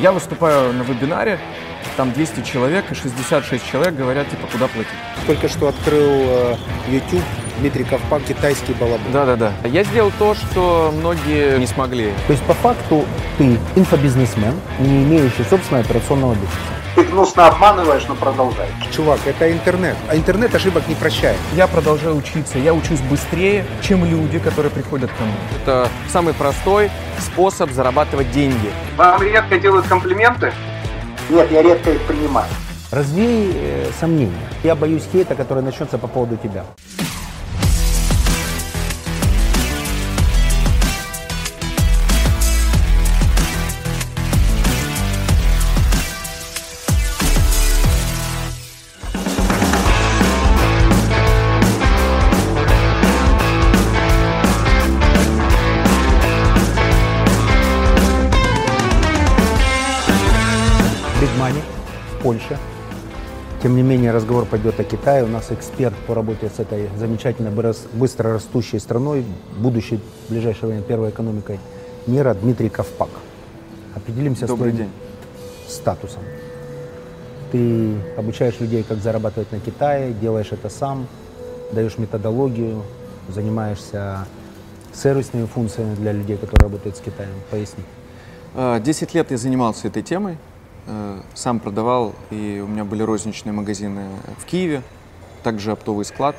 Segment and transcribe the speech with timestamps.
[0.00, 1.38] Я выступаю на вебинаре,
[1.96, 4.92] там 200 человек, и 66 человек говорят, типа, куда платить.
[5.26, 6.56] Только что открыл э,
[6.90, 7.22] YouTube
[7.58, 9.10] Дмитрий Ковпак, китайский балабол.
[9.12, 9.52] Да-да-да.
[9.64, 12.12] Я сделал то, что многие не смогли.
[12.26, 13.06] То есть по факту
[13.38, 16.76] ты инфобизнесмен, не имеющий собственного операционного бизнеса.
[16.96, 18.68] Ты гнусно обманываешь, но продолжай.
[18.90, 19.98] Чувак, это интернет.
[20.08, 21.36] А интернет ошибок не прощает.
[21.52, 25.34] Я продолжаю учиться, я учусь быстрее, чем люди, которые приходят ко мне.
[25.60, 28.70] Это самый простой способ зарабатывать деньги.
[28.96, 30.54] Вам редко делают комплименты?
[31.28, 32.48] Нет, я редко их принимаю.
[32.90, 34.32] Развей э, сомнения.
[34.64, 36.64] Я боюсь хейта, который начнется по поводу тебя.
[62.36, 62.58] Польше.
[63.62, 65.24] Тем не менее, разговор пойдет о Китае.
[65.24, 67.50] У нас эксперт по работе с этой замечательно
[67.94, 69.24] быстро растущей страной,
[69.56, 71.58] будущей в ближайшее время первой экономикой
[72.06, 73.08] мира, Дмитрий Ковпак.
[73.94, 74.98] Определимся Добрый с твоим день.
[75.66, 76.22] статусом.
[77.52, 81.06] Ты обучаешь людей, как зарабатывать на Китае, делаешь это сам,
[81.72, 82.82] даешь методологию,
[83.28, 84.26] занимаешься
[84.92, 87.32] сервисными функциями для людей, которые работают с Китаем.
[87.50, 87.82] Поясни.
[88.54, 90.36] Э, 10 лет я занимался этой темой,
[91.34, 94.06] сам продавал, и у меня были розничные магазины
[94.38, 94.82] в Киеве,
[95.42, 96.36] также оптовый склад,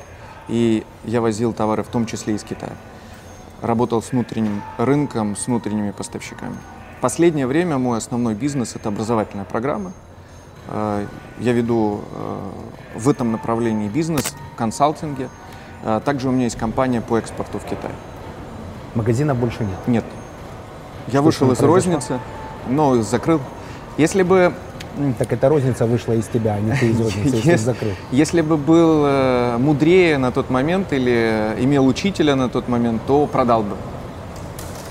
[0.48, 2.72] и я возил товары в том числе из Китая.
[3.60, 6.56] Работал с внутренним рынком, с внутренними поставщиками.
[6.98, 9.92] В последнее время мой основной бизнес– это образовательная программа.
[10.68, 11.06] Э,
[11.40, 12.38] Я веду э,
[12.96, 15.28] в этом направлении бизнес, консалтинге.
[15.84, 17.90] Э, Также у меня есть компания по экспорту в Китай.
[18.94, 19.78] Магазина больше нет.
[19.86, 20.04] Нет.
[21.08, 21.74] Я Что вышел с из произошло?
[21.74, 22.20] розницы,
[22.68, 23.40] но закрыл.
[23.98, 24.52] Если бы,
[25.18, 27.92] Так эта розница вышла из тебя, а не ты из розницы, если закрыл.
[28.10, 33.26] если бы был э, мудрее на тот момент или имел учителя на тот момент, то
[33.26, 33.76] продал бы.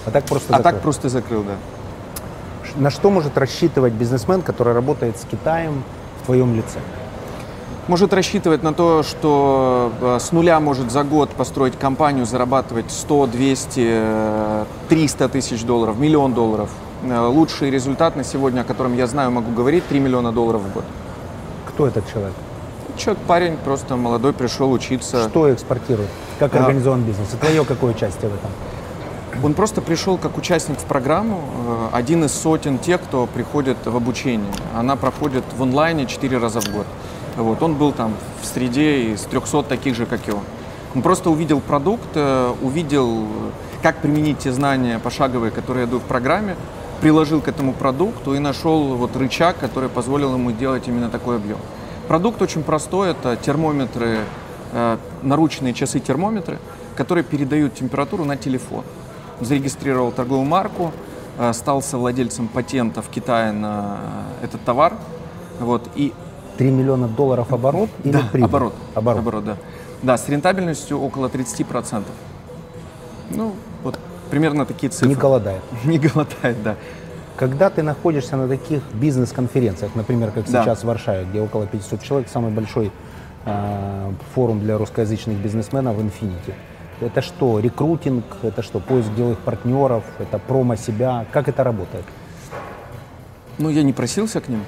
[0.06, 0.72] А так просто А закрыл.
[0.73, 1.56] так просто закрыл, да.
[2.75, 5.84] На что может рассчитывать бизнесмен, который работает с Китаем
[6.22, 6.79] в твоем лице?
[7.88, 13.28] Может рассчитывать на то, что э, с нуля может за год построить компанию, зарабатывать 100,
[13.28, 16.69] 200, э, 300 тысяч долларов, миллион долларов.
[17.03, 20.74] Э, Лучший результат на сегодня, о котором я знаю, могу говорить, 3 миллиона долларов в
[20.74, 20.84] год.
[21.68, 22.34] Кто этот человек?
[22.97, 25.30] Человек, парень просто молодой, пришел учиться.
[25.30, 26.09] Что экспортирует?
[26.40, 26.59] Как А.
[26.59, 27.34] организован бизнес?
[27.34, 28.50] И твое какое участие в этом?
[29.44, 31.41] Он просто пришел как участник в программу,
[31.91, 34.52] э, один из сотен тех, кто приходит в обучение.
[34.75, 36.88] Она проходит в онлайне 4 раза в год.
[37.35, 37.62] Вот.
[37.62, 40.41] Он был там в среде из 300 таких же, как и он.
[40.96, 42.18] Он просто увидел продукт,
[42.64, 43.25] увидел,
[43.84, 46.56] как применить те знания пошаговые, которые я даю в программе,
[47.02, 51.59] приложил к этому продукту и нашел вот рычаг, который позволил ему делать именно такой объем.
[52.08, 54.19] Продукт очень простой, это термометры,
[54.72, 56.58] э, наручные часы-термометры,
[56.96, 58.84] которые передают температуру на телефон.
[59.41, 60.91] Зарегистрировал торговую марку,
[61.38, 63.97] э, стал совладельцем патента в Китае на
[64.41, 64.94] этот товар.
[65.59, 66.14] Вот, и
[66.58, 68.50] 3 миллиона долларов оборот или да, прибыль?
[68.50, 68.74] оборот.
[68.96, 69.46] Оборот.
[69.46, 69.58] да.
[70.02, 72.03] Да, с рентабельностью около 30%.
[73.31, 73.53] Ну,
[73.84, 75.10] вот примерно такие цифры.
[75.10, 75.62] Не голодает.
[75.84, 76.76] Не голодает, да.
[77.36, 80.64] Когда ты находишься на таких бизнес-конференциях, например, как Да.
[80.64, 82.92] сейчас в Варшаве, где около 500 человек, самый большой
[83.46, 86.54] э, форум для русскоязычных бизнесменов в Infinity,
[87.00, 92.06] это что, рекрутинг, это что, поиск деловых партнеров, это промо себя, как это работает?
[93.59, 94.64] Ну, я не просился к ним.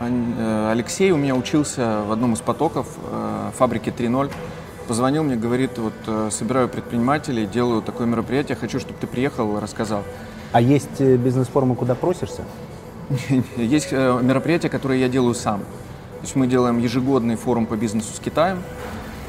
[0.00, 4.30] Э, Алексей у меня учился в одном из потоков э, фабрики 3.0.
[4.86, 10.02] Позвонил мне, говорит, вот э, собираю предпринимателей, делаю такое мероприятие, хочу, чтобы ты приехал, рассказал.
[10.52, 12.44] А есть э, бизнес-форумы, куда просишься?
[13.56, 15.60] Есть э, мероприятия, которые я делаю сам.
[15.60, 18.62] То есть мы делаем ежегодный форум по бизнесу с Китаем.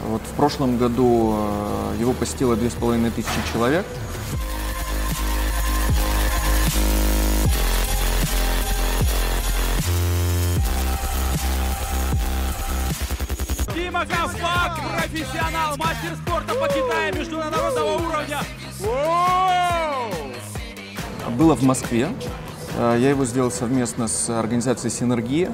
[0.09, 1.35] Вот в прошлом году
[1.99, 3.85] его посетило 2500 человек.
[13.95, 18.39] Дима Ковпак, профессионал, мастер спорта по Китаю международного уровня.
[21.37, 22.09] Было в Москве.
[22.77, 25.49] Э, Я его сделал совместно с организацией «Синергия».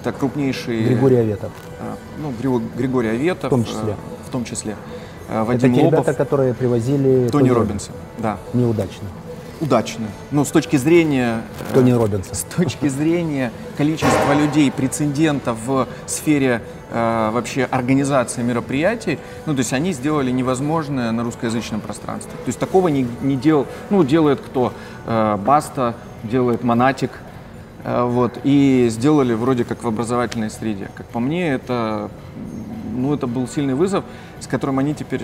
[0.00, 0.82] Это крупнейший...
[0.86, 1.52] Григорий Аветов.
[1.78, 3.44] э, Ну, Григо- Григорий Аветов.
[3.44, 3.92] В том числе.
[3.92, 4.76] э, В том числе.
[5.28, 5.92] Э, Это Вадим те Лобов.
[6.00, 7.94] ребята, которые привозили Тони Робинсон.
[8.18, 9.06] Да, Неудачно.
[9.60, 10.06] удачно.
[10.32, 11.42] Ну, с точки зрения...
[11.72, 12.34] Тони Робинсон.
[12.34, 16.60] С точки зрения количества людей, прецедентов в сфере
[16.90, 22.32] э, вообще организации мероприятий, ну, то есть они сделали невозможное на русскоязычном пространстве.
[22.32, 24.72] То есть такого не, не делал, ну, делает кто?
[25.06, 27.10] Э, Баста, делает Монатик,
[27.84, 30.88] Э, Вот, и сделали вроде как в образовательной среде.
[30.96, 32.10] Как по мне, это,
[32.92, 34.04] ну, это был сильный вызов,
[34.40, 35.22] с которым они теперь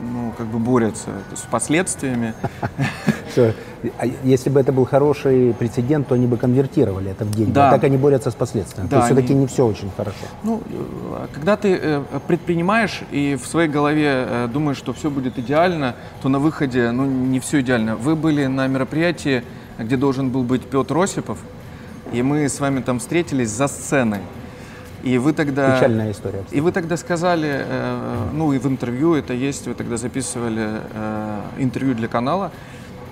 [0.00, 2.34] ну, как бы борются с последствиями.
[3.32, 3.52] Всё.
[3.98, 7.52] А Если бы это был хороший прецедент, то они бы конвертировали это в деньги.
[7.52, 7.68] Да.
[7.68, 8.88] А так они борются с последствиями.
[8.88, 10.16] Да, то есть все-таки они- не все очень хорошо.
[10.42, 15.38] Ну, э, когда ты э, предпринимаешь и в своей голове э, думаешь, что все будет
[15.38, 17.96] идеально, то на выходе, ну, не все идеально.
[17.96, 19.42] Вы были на мероприятии,
[19.78, 21.38] где должен был быть Петр Осипов,
[22.12, 24.20] и мы с вами там встретились за сценой.
[25.04, 25.76] И вы тогда...
[25.76, 26.42] Печальная история.
[26.50, 31.40] И вы тогда сказали, э, ну и в интервью это есть, вы тогда записывали э,
[31.58, 32.50] интервью для канала,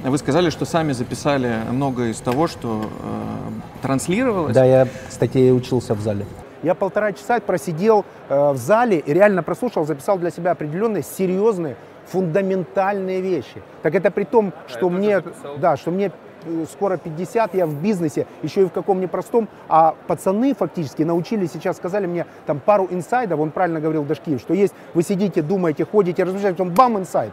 [0.04, 4.54] вы сказали, что сами записали многое из того, что э, транслировалось.
[4.54, 6.26] Да, я, кстати, учился в зале.
[6.62, 11.76] Я полтора часа просидел э, в зале и реально прослушал, записал для себя определенные серьезные,
[12.06, 13.62] фундаментальные вещи.
[13.82, 15.22] Так это при том, что мне,
[15.58, 16.10] да, что мне
[16.44, 21.52] э, скоро 50, я в бизнесе, еще и в каком непростом, а пацаны фактически научились
[21.52, 25.84] сейчас, сказали мне там пару инсайдов, он правильно говорил Дашкиев, что есть, вы сидите, думаете,
[25.84, 27.32] ходите, размышляете, потом бам, инсайд.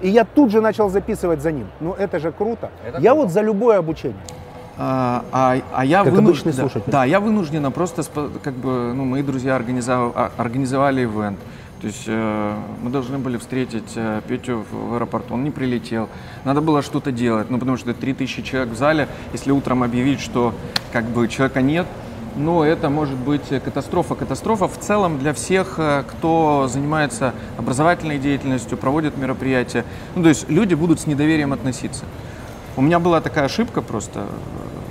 [0.00, 1.66] И я тут же начал записывать за ним.
[1.80, 2.70] Ну это же круто.
[2.98, 4.16] я вот за любое обучение.
[4.78, 6.92] А, а- а я Как вынужден, обычный да, слушатель.
[6.92, 8.02] да, я вынуждена просто,
[8.42, 11.38] как бы, ну, мои друзья организов- а- организовали ивент.
[11.80, 16.08] То есть э, мы должны были встретить э, Петю в, в аэропорту, он не прилетел.
[16.44, 20.54] Надо было что-то делать, ну, потому что 3000 человек в зале, если утром объявить, что
[20.92, 21.86] как бы человека нет,
[22.36, 24.14] ну, это может быть э, катастрофа.
[24.14, 29.84] Катастрофа в целом для всех, э, кто занимается образовательной деятельностью, проводит мероприятия.
[30.14, 32.04] Ну, то есть люди будут с недоверием относиться.
[32.76, 34.26] У меня была такая ошибка просто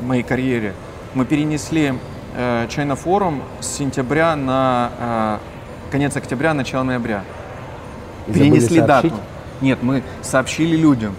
[0.01, 0.73] в моей карьере.
[1.13, 1.93] Мы перенесли
[2.35, 5.37] э, China Forum с сентября на э,
[5.91, 7.23] конец октября, начало ноября.
[8.27, 9.13] И перенесли дату.
[9.61, 11.15] Нет, мы сообщили людям,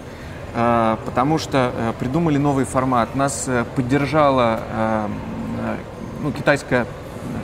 [0.53, 3.15] потому что придумали новый формат.
[3.15, 4.59] Нас поддержала
[6.21, 6.85] ну, китайская,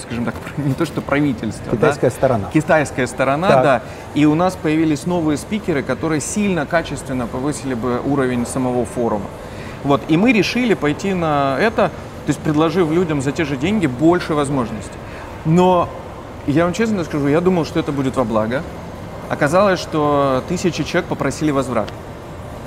[0.02, 2.50] скажем так, не то что правительство, да, Китайская сторона.
[2.54, 3.64] Китайская сторона, Так.
[3.64, 3.82] да.
[4.14, 9.26] И у нас появились новые спикеры, которые сильно, качественно повысили бы уровень самого форума.
[9.84, 10.02] Вот.
[10.08, 11.88] И мы решили пойти на это,
[12.26, 14.98] то есть предложив людям за те же деньги больше возможностей.
[15.46, 15.90] Но
[16.48, 18.64] я вам честно скажу, я думал, что это будет во благо.
[19.30, 21.90] Оказалось, что тысячи человек попросили возврат.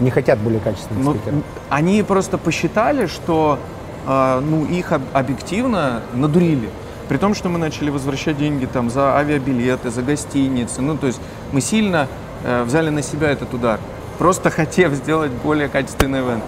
[0.00, 1.40] Не хотят более качественных Ну, спикеров.
[1.70, 3.58] они просто посчитали, что
[4.06, 6.70] ну, их об- объективно надурили.
[7.08, 10.82] При том, что мы начали возвращать деньги там, за авиабилеты, за гостиницы.
[10.82, 11.20] Ну, то есть
[11.52, 12.08] мы сильно
[12.44, 13.78] э, взяли на себя этот удар,
[14.18, 16.42] просто хотев сделать более катственный ивент.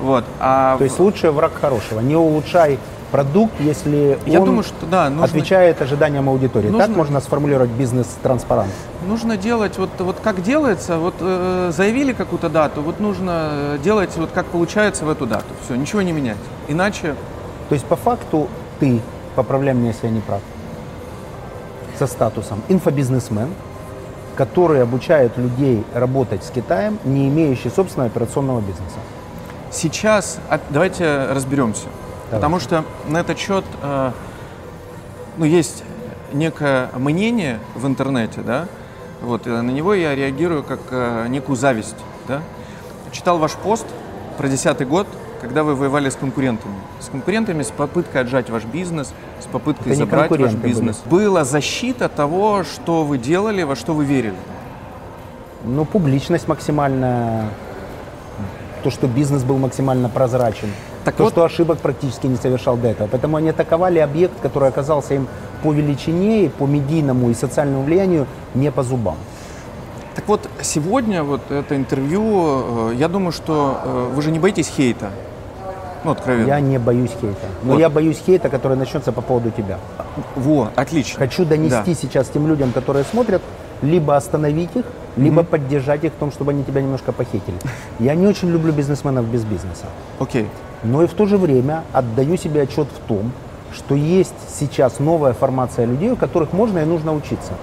[0.00, 0.24] Вот.
[0.40, 2.00] А То есть лучший враг хорошего.
[2.00, 2.78] Не улучшай
[3.14, 6.66] продукт, если я он думаю, что да, нужно, отвечает ожиданиям аудитории.
[6.66, 8.72] Нужно- Так можно сформулировать бизнес-транспарант.
[9.06, 10.98] нужно делать вот, вот как делается.
[10.98, 15.46] Вот э, заявили какую-то дату, вот нужно делать вот как получается в эту дату.
[15.64, 16.38] Все, ничего не менять.
[16.66, 17.14] Иначе
[17.68, 18.48] То есть по факту
[18.80, 19.00] ты,
[19.36, 20.40] поправляй меня, если я не прав,
[21.96, 23.50] со статусом инфобизнесмен,
[24.34, 28.98] который обучает людей работать с Китаем, не имеющий собственного операционного бизнеса.
[29.70, 30.40] Сейчас
[30.70, 31.86] давайте разберемся.
[32.26, 32.40] Давай.
[32.40, 34.12] Потому что на этот счет э,
[35.36, 35.84] ну, есть
[36.32, 38.66] некое мнение в интернете, да,
[39.20, 41.96] вот, и на него я реагирую как э, некую зависть.
[42.28, 42.42] Да?
[43.12, 43.86] Читал ваш пост
[44.36, 45.06] про 10 год,
[45.40, 46.74] когда вы воевали с конкурентами.
[47.00, 51.02] С конкурентами, с попыткой отжать ваш бизнес, с попыткой Это забрать ваш бизнес.
[51.06, 54.36] Была защита того, что вы делали, во что вы верили.
[55.64, 57.48] Ну, публичность максимальная,
[58.82, 60.68] то, что бизнес был максимально прозрачен,
[61.04, 63.08] Так то, вот- что ошибок практически не совершал до этого.
[63.08, 65.26] Поэтому они атаковали объект, который оказался им
[65.62, 69.16] по величине, по медийному и социальному влиянию не по зубам.
[70.14, 74.68] Так вот, сегодня вот это интервью, э, я думаю, что э, вы же не боитесь
[74.68, 75.10] хейта.
[76.04, 76.46] Ну, откровенно.
[76.46, 77.46] Я не боюсь хейта.
[77.62, 77.80] Но Вот.
[77.80, 79.78] я боюсь хейта, который начнется по поводу тебя.
[80.36, 81.18] Во, отлично.
[81.18, 81.94] Хочу донести Да.
[81.94, 83.42] сейчас тем людям, которые смотрят,
[83.82, 84.84] либо остановить их,
[85.16, 87.56] либо поддержать их в том, чтобы они тебя немножко похитили.
[87.98, 89.86] Я не очень люблю бизнесменов без бизнеса.
[90.20, 90.46] Окей.
[90.84, 93.32] Но и в то же время отдаю себе отчет в том,
[93.72, 97.54] что есть сейчас новая формация людей, у которых можно и нужно учиться.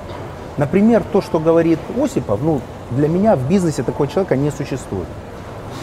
[0.57, 2.59] Например, то, что говорит Осипов, ну,
[2.89, 5.07] для меня в бизнесе такого человека не существует.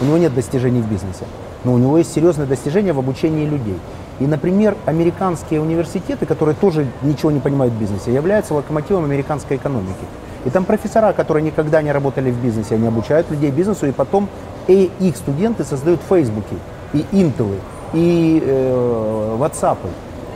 [0.01, 1.25] У него нет достижений в бизнесе,
[1.63, 3.79] но у него есть серьезные достижения в обучении людей.
[4.19, 10.05] И, например, американские университеты, которые тоже ничего не понимают в бизнесе, являются локомотивом американской экономики.
[10.45, 14.29] И там профессора, которые никогда не работали в бизнесе, они обучают людей бизнесу, и потом
[14.67, 16.55] их студенты создают Фейсбуки,
[16.93, 17.57] и Интелы,
[17.93, 19.77] и э, WhatsApp.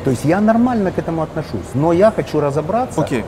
[0.04, 3.24] То есть я нормально к этому отношусь, но я хочу разобраться Окей.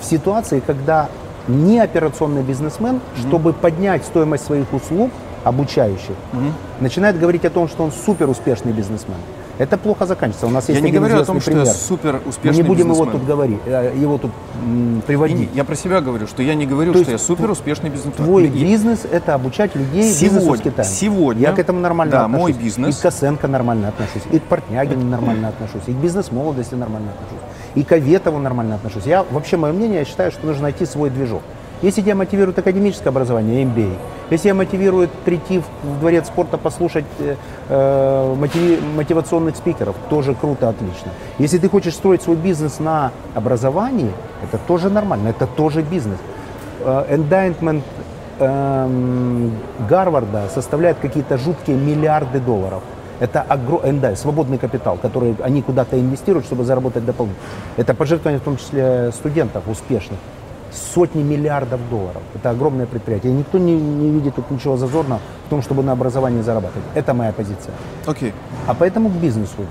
[0.00, 1.08] в ситуации, когда
[1.48, 5.10] не операционный бизнесмен, чтобы поднять стоимость своих услуг,
[5.42, 6.14] обучающих,
[6.80, 9.16] начинает говорить о том, что он супер успешный бизнесмен,
[9.60, 10.46] это плохо заканчивается.
[10.46, 11.66] У нас есть Я не говорю о том, что пример.
[11.66, 13.18] я супер Мы успешный не будем его бизнесмен.
[13.20, 14.30] тут говорить, э, его тут
[14.64, 15.50] м, И приводить.
[15.54, 18.14] Я про себя говорю, что я не говорю, То что я супер успешный бизнесмен.
[18.24, 20.88] Твой И- бизнес– это обучать людей Сегодня- бизнесу с Китаем.
[20.90, 22.40] сегодня, Я к этому нормально да, отношусь.
[22.40, 22.96] мой бизнес.
[22.96, 27.44] И к Косенко нормально отношусь, и к Портнягину нормально отношусь, и к бизнес-молодости нормально отношусь,
[27.74, 29.04] и к Аветову нормально отношусь.
[29.04, 31.42] Я, вообще, мое мнение, я считаю, что нужно найти свой движок.
[31.82, 33.96] Если тебя мотивирует академическое образование, MBA,
[34.30, 37.36] если тебя мотивирует прийти в, дворец спорта послушать э,
[37.68, 41.10] э, мотиви- мотивационных спикеров, тоже круто, отлично.
[41.38, 46.18] Если ты хочешь строить свой бизнес на образовании, это тоже нормально, это тоже бизнес.
[46.80, 47.84] Э, Эндаймент
[48.40, 49.52] эм,
[49.88, 52.82] Гарварда составляет какие-то жуткие миллиарды долларов.
[53.20, 53.80] Это огро...
[53.84, 57.46] НД, свободный капитал, который они куда-то инвестируют, чтобы заработать дополнительно.
[57.78, 60.18] Это пожертвование в том числе студентов успешных.
[60.72, 62.22] Сотни миллиардов долларов.
[62.34, 63.32] Это огромное предприятие.
[63.32, 66.84] И никто не, не видит тут ничего зазорного в том, чтобы на образовании зарабатывать.
[66.94, 67.74] Это моя позиция.
[68.06, 68.32] Окей.
[68.66, 69.66] А поэтому к бизнесу.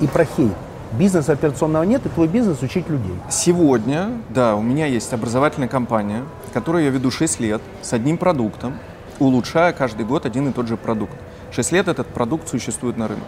[0.00, 0.52] И про хейт.
[0.92, 3.14] Бизнеса операционного нет, и твой бизнес учить людей.
[3.30, 8.76] Сегодня, да, у меня есть образовательная компания, которую я веду 6 лет с одним продуктом,
[9.20, 11.14] улучшая каждый год один и тот же продукт.
[11.52, 13.22] 6 лет этот продукт существует на рынке.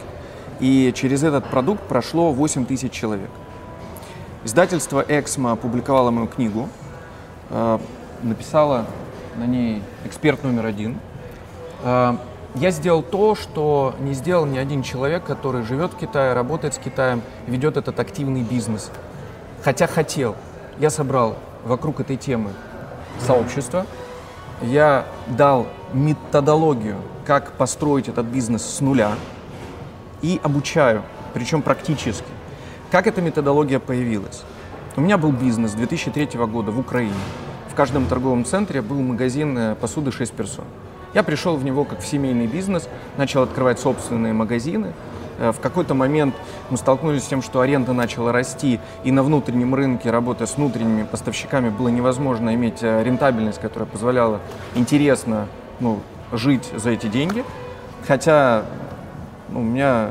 [0.59, 3.31] И через этот продукт прошло 8 тысяч человек.
[4.45, 6.69] Издательство «Эксмо» опубликовало мою книгу,
[7.51, 7.79] э,
[8.23, 8.87] написала
[9.37, 10.99] на ней эксперт номер один.
[11.85, 12.17] Э,
[12.55, 16.79] Я сделал то, что не сделал ни один человек, который живет в Китае, работает с
[16.79, 18.91] Китаем, ведет этот активный бизнес.
[19.63, 20.37] Хотя хотел.
[20.79, 22.51] Я собрал вокруг этой темы
[23.21, 23.87] сообщество.
[24.61, 29.13] Я дал методологию, как построить этот бизнес с нуля
[30.21, 32.27] и обучаю, причем практически.
[32.93, 34.43] Как эта методология появилась?
[34.97, 37.15] У меня был бизнес с 2003 года в Украине.
[37.71, 40.67] В каждом торговом центре был магазин э, посуды 6 персон.
[41.15, 44.93] Я пришел в него как в семейный бизнес, начал открывать собственные магазины.
[45.39, 46.35] Э, В какой-то момент
[46.69, 51.05] мы столкнулись с тем, что аренда начала расти, и на внутреннем рынке, работая с внутренними
[51.05, 54.39] поставщиками, было невозможно иметь э, рентабельность, которая позволяла
[54.75, 55.49] интересно
[55.81, 57.43] ну, жить за эти деньги.
[58.07, 58.65] Хотя
[59.49, 60.11] ну, у меня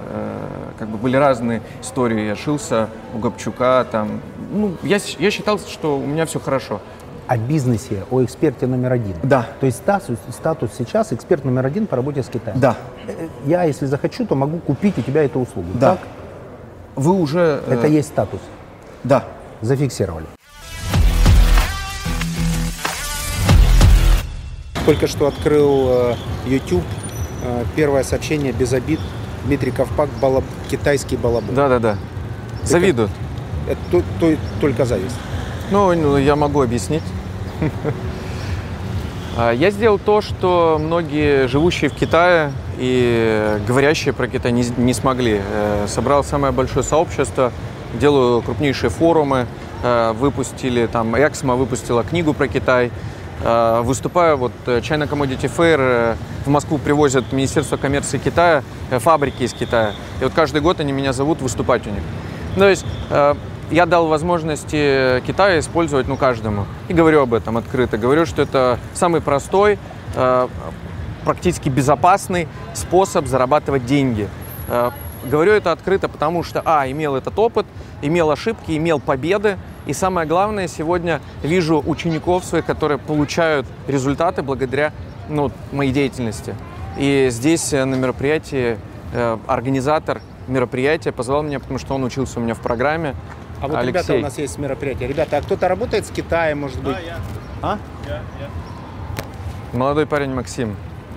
[0.81, 2.25] как бы были разные истории.
[2.25, 4.19] Я шился у Гопчука, там.
[4.51, 6.81] Ну, я, я считал, что у меня все хорошо.
[7.27, 9.13] О бизнесе, о эксперте номер один.
[9.21, 9.45] Да.
[9.59, 12.59] То есть статус, статус сейчас эксперт номер один по работе с Китаем.
[12.59, 12.75] Да.
[13.07, 15.67] Э, Я, если захочу, то могу купить у тебя эту услугу.
[15.75, 15.91] Да.
[15.97, 16.00] Так?
[16.95, 17.61] Вы уже...
[17.67, 18.39] э, Это есть статус.
[19.03, 19.23] Да.
[19.61, 20.25] Зафиксировали.
[24.88, 26.15] Только что открыл э,
[26.47, 26.83] YouTube.
[27.45, 29.00] Э, Первое сообщение без обид.
[29.45, 30.43] Дмитрий Ковпак, балаб...
[30.69, 31.53] китайский балабол.
[31.53, 31.98] Да, да, да.
[32.63, 33.12] Завидуют.
[33.67, 35.15] Это то- то- только зависть.
[35.71, 37.03] Ну, ну, я могу объяснить.
[39.38, 44.93] А, Я сделал то, что многие живущие в Китае и говорящие про Китай не, не
[44.93, 45.39] смогли.
[45.41, 47.51] Э, Собрал самое большое сообщество,
[47.93, 49.48] делаю крупнейшие форумы,
[49.83, 52.91] э, выпустили, там, Эксмо выпустила книгу про Китай,
[53.81, 59.43] выступаю, вот э, China Commodity Fair, э, в Москву привозят Министерство коммерции Китая, э, фабрики
[59.43, 59.93] из Китая.
[60.19, 62.03] И вот каждый год они меня зовут выступать у них.
[62.55, 63.36] То есть э,
[63.71, 66.65] я дал возможности Китаю использовать, ну, каждому.
[66.88, 67.98] И говорю об этом открыто.
[67.98, 69.79] Говорю, что это самый простой,
[70.15, 70.48] э,
[71.25, 74.27] практически безопасный способ зарабатывать деньги.
[75.23, 77.65] Говорю это открыто, потому что, а, имел этот опыт,
[78.01, 79.57] имел ошибки, имел победы.
[79.85, 84.93] И самое главное, сегодня вижу учеников своих, которые получают результаты благодаря
[85.29, 86.55] ну, моей деятельности.
[86.97, 88.77] И здесь э, на мероприятии
[89.13, 93.15] э, организатор мероприятия позвал меня, потому что он учился у меня в программе.
[93.61, 94.19] А вот ребята Алексей.
[94.19, 95.07] у нас есть мероприятие.
[95.07, 96.97] Ребята, а кто-то работает с Китаем, может быть?
[97.61, 97.77] А?
[99.71, 100.75] Молодой парень Максим.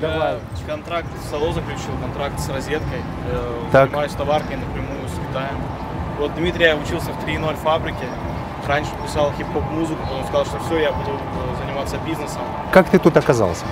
[0.09, 0.35] Давай.
[0.35, 3.01] Я контракт с САЛО заключил, контракт с розеткой.
[3.31, 3.89] Э, Так.
[3.91, 5.57] Занимаюсь товаркой напрямую с Китаем.
[6.19, 8.07] Вот Дмитрий я учился в 3.0 фабрике.
[8.67, 12.41] Раньше писал хип-хоп музыку, потом сказал, что все, я буду э, заниматься бизнесом.
[12.73, 13.65] Как ты тут оказался?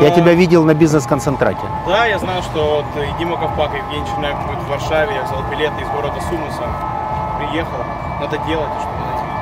[0.00, 1.66] Я А, тебя видел на бизнес-концентрате.
[1.86, 5.14] Да, я знал, что вот и Дима Ковпак, и Евгений Черняк будет в Варшаве.
[5.14, 6.62] Я взял билеты из города Сумуса.
[7.38, 7.84] Приехал.
[8.20, 8.94] Надо делать, чтобы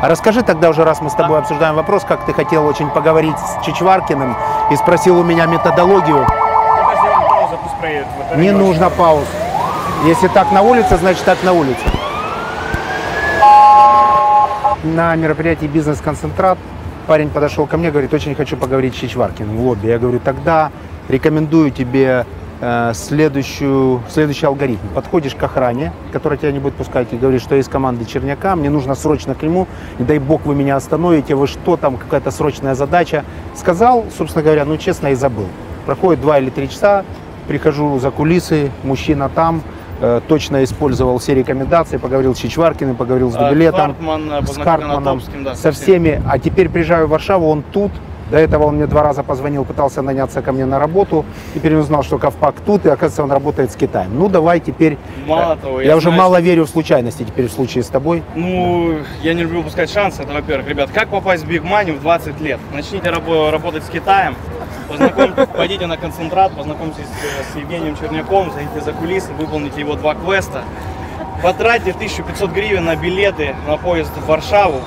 [0.08, 3.64] расскажи тогда уже, раз мы с тобой обсуждаем вопрос, как ты хотел очень поговорить с
[3.64, 4.36] Чичваркиным
[4.70, 6.26] и спросил у меня методологию.
[8.36, 9.26] Не нужно пауз.
[10.04, 11.82] Если так на улице, значит так на улице.
[14.82, 16.58] На мероприятии «Бизнес-концентрат»
[17.06, 19.86] парень подошел ко мне, говорит, очень хочу поговорить с Чичваркиным в лобби.
[19.86, 20.72] Я говорю, тогда
[21.08, 22.26] рекомендую тебе
[22.94, 24.86] следующую, следующий алгоритм.
[24.94, 28.70] Подходишь к охране, которая тебя не будет пускать, и говоришь, что из команды Черняка, мне
[28.70, 29.66] нужно срочно к нему,
[29.98, 33.24] не дай бог вы меня остановите, вы что там, какая-то срочная задача.
[33.56, 35.46] Сказал, собственно говоря, ну честно и забыл.
[35.86, 37.04] Проходит два или три часа,
[37.48, 39.62] прихожу за кулисы, мужчина там,
[40.00, 44.56] э, точно использовал все рекомендации, поговорил с Чичваркиным, поговорил с А, Дубилетом, Хартман, э, с
[44.56, 46.22] Картманом, да, со всеми.
[46.28, 47.90] А теперь приезжаю в Варшаву, он тут.
[48.32, 51.26] До этого он мне два раза позвонил, пытался наняться ко мне на работу.
[51.54, 54.18] Теперь узнал, что Ковпак тут, и оказывается, он работает с Китаем.
[54.18, 54.96] Ну, давай теперь...
[55.26, 57.88] Мало э, того, я, я уже знаю, мало верю в случайности теперь в случае с
[57.88, 58.22] тобой.
[58.34, 60.22] Ну, я не люблю упускать шансы.
[60.22, 62.58] Это, во-первых, ребят, как попасть в Big Money в 20 лет?
[62.72, 64.34] Начните рабо- работать с Китаем,
[64.88, 70.14] познакомьтесь, пойдите на концентрат, познакомьтесь с, с Евгением Черняком, зайдите за кулисы, выполните его два
[70.14, 70.62] квеста,
[71.42, 74.80] потратьте 1500 гривен на билеты на поезд в Варшаву.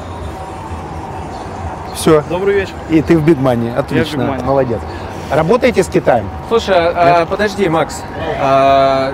[1.96, 2.24] Все.
[2.30, 2.74] Добрый вечер.
[2.90, 3.74] И ты в Бигмане.
[3.76, 4.22] Отлично.
[4.22, 4.44] Big Money.
[4.46, 4.80] Молодец.
[5.32, 6.30] Работаете с Китаем?
[6.50, 8.04] Слушай, а, подожди, Макс.
[8.40, 9.14] А,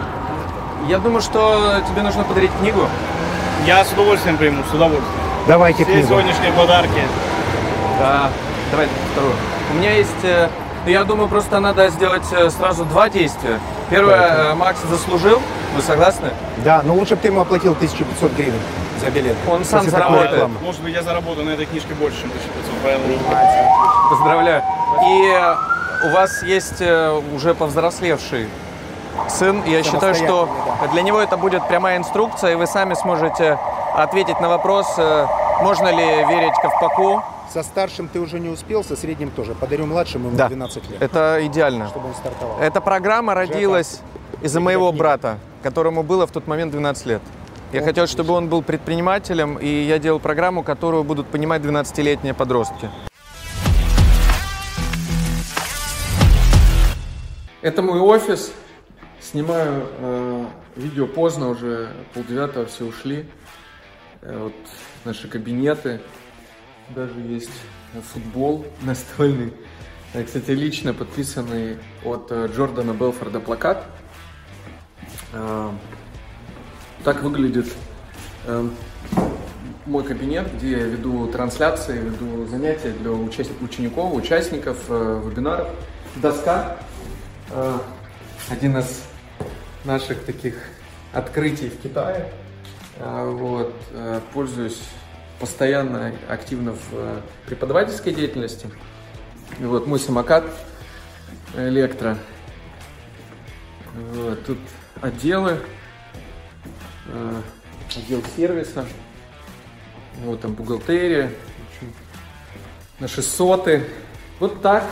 [0.87, 2.81] я думаю, что тебе нужно подарить книгу.
[3.65, 5.13] Я с удовольствием приму, с удовольствием.
[5.47, 6.07] Давайте Все книгу.
[6.09, 7.01] сегодняшние подарки.
[7.99, 8.29] Да.
[8.71, 9.33] Давай вторую.
[9.71, 10.09] У меня есть...
[10.23, 10.49] э,
[10.87, 13.59] Я думаю, просто надо сделать э, сразу два действия.
[13.89, 15.39] Первое, э, Макс заслужил.
[15.75, 16.29] Вы согласны?
[16.65, 18.53] Да, но лучше бы ты ему оплатил 1500 гривен
[19.01, 19.35] за билет.
[19.49, 20.31] Он сам заработает.
[20.33, 20.55] рекламы.
[20.61, 24.09] Может быть, я заработаю на этой книжке больше, чем 1500, поэтому...
[24.09, 24.63] Поздравляю.
[25.05, 28.47] И э, у вас есть э, уже повзрослевший
[29.29, 29.63] сын.
[29.65, 33.57] Я считаю, что Самостоятельный, для него это будет прямая инструкция, и вы сами сможете
[33.95, 35.25] ответить на вопрос, э,
[35.61, 37.23] можно ли верить Ковпаку.
[37.53, 39.53] Со старшим ты уже не успел, со средним тоже.
[39.55, 40.47] Подарю младшему ему Да.
[40.47, 41.87] 12 лет, Это идеально.
[41.89, 42.57] чтобы он стартовал.
[42.61, 43.99] Эта программа родилась
[44.41, 47.21] из-за моего брата, которому было в тот момент 12 лет.
[47.73, 52.33] Я О, хотел, чтобы он был предпринимателем, и я делал программу, которую будут понимать 12-летние
[52.33, 52.89] подростки.
[57.61, 58.51] Это мой офис.
[59.21, 63.25] Снимаю э, видео поздно, уже полдевятого все ушли.
[64.21, 64.53] Э, вот
[65.05, 66.01] наши кабинеты.
[66.89, 67.51] Даже есть
[68.11, 69.53] футбол настольный.
[70.13, 73.85] Э, Кстати, лично подписанный от э, Джордана Белфорда плакат.
[75.31, 75.69] Э,
[77.03, 77.65] Так выглядит
[78.45, 78.67] э,
[79.85, 85.67] мой кабинет, где я веду трансляции, веду занятия для участ- учеников, участников э, вебинаров.
[86.17, 86.77] Доска.
[87.49, 87.77] Э,
[88.49, 89.01] Один из
[89.85, 90.55] наших таких
[91.13, 92.31] открытий в Китае.
[92.97, 93.73] Э, Вот.
[93.93, 94.79] э, Пользуюсь
[95.39, 98.67] постоянно активно в э, преподавательской деятельности.
[99.59, 100.43] И вот мой самокат
[101.57, 102.17] электро.
[104.13, 104.59] Вот, тут
[105.01, 105.57] отделы, э,
[107.95, 108.85] отдел сервиса,
[110.23, 111.31] вот там бухгалтерия,
[111.67, 111.93] общем,
[112.99, 113.87] наши соты.
[114.39, 114.83] Вот так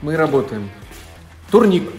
[0.00, 0.70] мы работаем.
[1.50, 1.90] Турник.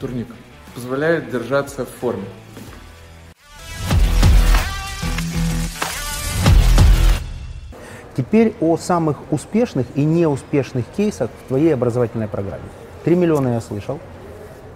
[0.00, 0.28] Турник
[0.74, 2.24] позволяет держаться в форме.
[8.16, 12.62] Теперь о самых успешных и неуспешных кейсах в твоей образовательной программе.
[13.04, 13.98] Три миллиона я слышал.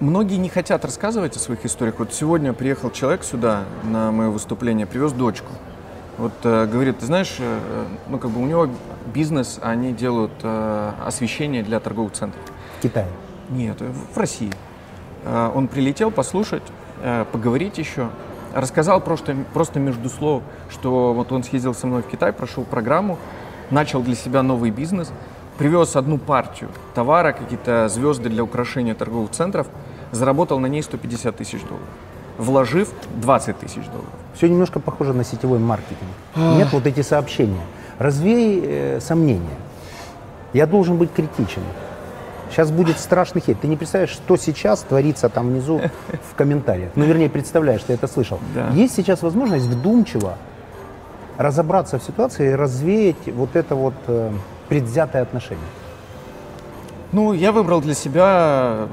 [0.00, 1.96] Многие не хотят рассказывать о своих историях.
[1.98, 5.50] Вот сегодня приехал человек сюда на мое выступление, привез дочку.
[6.18, 8.68] Вот э, говорит, ты знаешь, э, ну как бы у него
[9.12, 12.40] бизнес, они делают э, освещение для торговых центров.
[12.78, 13.08] В Китае.
[13.50, 14.52] Нет, в в России.
[15.24, 16.62] Э, Он прилетел послушать,
[17.02, 18.08] э, поговорить еще.
[18.54, 23.18] Рассказал просто, просто между слов, что вот он съездил со мной в Китай, прошел программу,
[23.70, 25.10] начал для себя новый бизнес,
[25.58, 29.66] привез одну партию товара, какие-то звезды для украшения торговых центров,
[30.12, 31.88] заработал на ней 150 тысяч долларов,
[32.38, 34.10] вложив 20 тысяч долларов.
[34.34, 36.10] Все немножко похоже на сетевой маркетинг.
[36.36, 37.62] Нет вот эти сообщения.
[37.98, 39.56] Развей э, сомнения.
[40.52, 41.62] Я должен быть критичен.
[42.50, 43.60] Сейчас будет страшный хейт.
[43.60, 45.80] Ты не представляешь, что сейчас творится там внизу
[46.30, 46.92] в комментариях.
[46.94, 48.38] Ну, вернее, представляешь, ты это слышал.
[48.54, 48.68] Да.
[48.70, 50.36] Есть сейчас возможность вдумчиво
[51.36, 54.32] разобраться в ситуации и развеять вот это вот э,
[54.68, 55.64] предвзятое отношение.
[57.12, 58.86] Ну, я выбрал для себя э,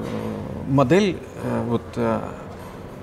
[0.67, 2.19] модель э, вот, э,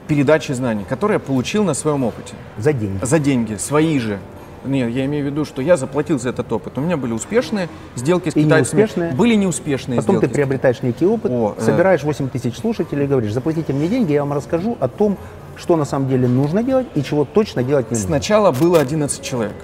[0.09, 2.35] передачи знаний, которую я получил на своем опыте.
[2.59, 3.05] За деньги.
[3.05, 4.18] За деньги, свои же.
[4.64, 6.79] Нет, я имею в виду, что я заплатил за этот опыт.
[6.79, 8.81] У меня были успешные сделки с И китайцами.
[8.83, 9.12] неуспешные?
[9.12, 10.31] Были неуспешные Потом сделки.
[10.31, 11.62] ты приобретаешь некий опыт, О, э.
[11.62, 15.18] собираешь 8 тысяч слушателей и говоришь, заплатите мне деньги, я вам расскажу о том,
[15.57, 18.07] что на самом деле нужно делать и чего точно делать не нужно.
[18.07, 19.57] Сначала было 11 человек.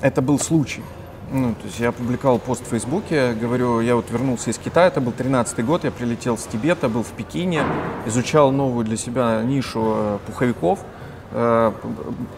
[0.00, 0.82] Это был случай.
[1.32, 5.00] Ну, то есть я опубликовал пост в Фейсбуке, говорю, я вот вернулся из Китая, это
[5.00, 7.62] был 13 год, я прилетел с Тибета, был в Пекине,
[8.06, 10.78] изучал новую для себя нишу э, пуховиков.
[11.32, 11.72] Э,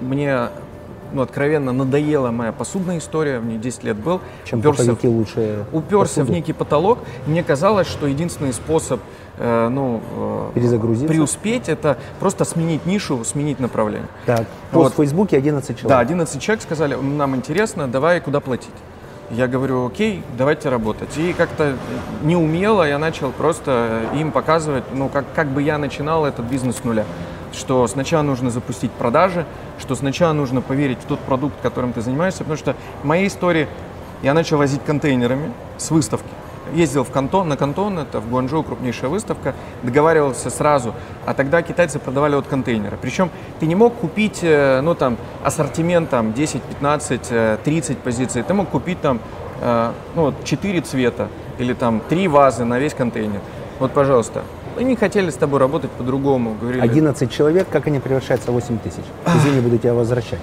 [0.01, 0.48] Мне,
[1.12, 4.22] ну, откровенно надоела моя посудная история, мне 10 лет был.
[4.46, 6.33] Чем Уперся в- пуховики лучше уперся в посуду.
[6.33, 6.98] некий потолок.
[7.27, 9.01] Мне казалось, что единственный способ
[9.40, 11.09] ну, э, Перезагрузиться.
[11.09, 14.09] преуспеть это просто сменить нишу, сменить направление.
[14.27, 14.92] Так, пост Вот.
[14.94, 15.88] в Фейсбуке 11 человек.
[15.88, 18.74] Да, 11 человек сказали, нам интересно, давай куда платить.
[19.31, 21.11] Я говорю, окей, давайте работать.
[21.18, 21.74] И как-то
[22.22, 26.85] неумело я начал просто им показывать, ну, как, как бы я начинал этот бизнес с
[26.85, 27.05] нуля.
[27.53, 29.44] Что сначала нужно запустить продажи,
[29.79, 32.38] что сначала нужно поверить в тот продукт, которым ты занимаешься.
[32.40, 33.68] Потому что в моей истории
[34.22, 36.29] я начал возить контейнерами с выставки.
[36.74, 40.94] Ездил в Кантон, на Кантон, это в Гуанчжоу крупнейшая выставка, договаривался сразу,
[41.26, 42.98] а тогда китайцы продавали от контейнера.
[43.00, 48.42] Причем ты не мог купить, э, ну там, ассортимент там 10, 15, э, 30 позиций,
[48.42, 49.20] ты мог купить там,
[49.61, 51.28] э, ну вот 4 цвета
[51.59, 53.40] или там 3 вазы на весь контейнер.
[53.78, 54.42] Вот, пожалуйста.
[54.76, 56.81] Они хотели с тобой работать по-другому, говорили.
[56.81, 59.04] 11 человек, как они превращаются в 8 тысяч?
[59.26, 60.40] Извини, буду тебя возвращать.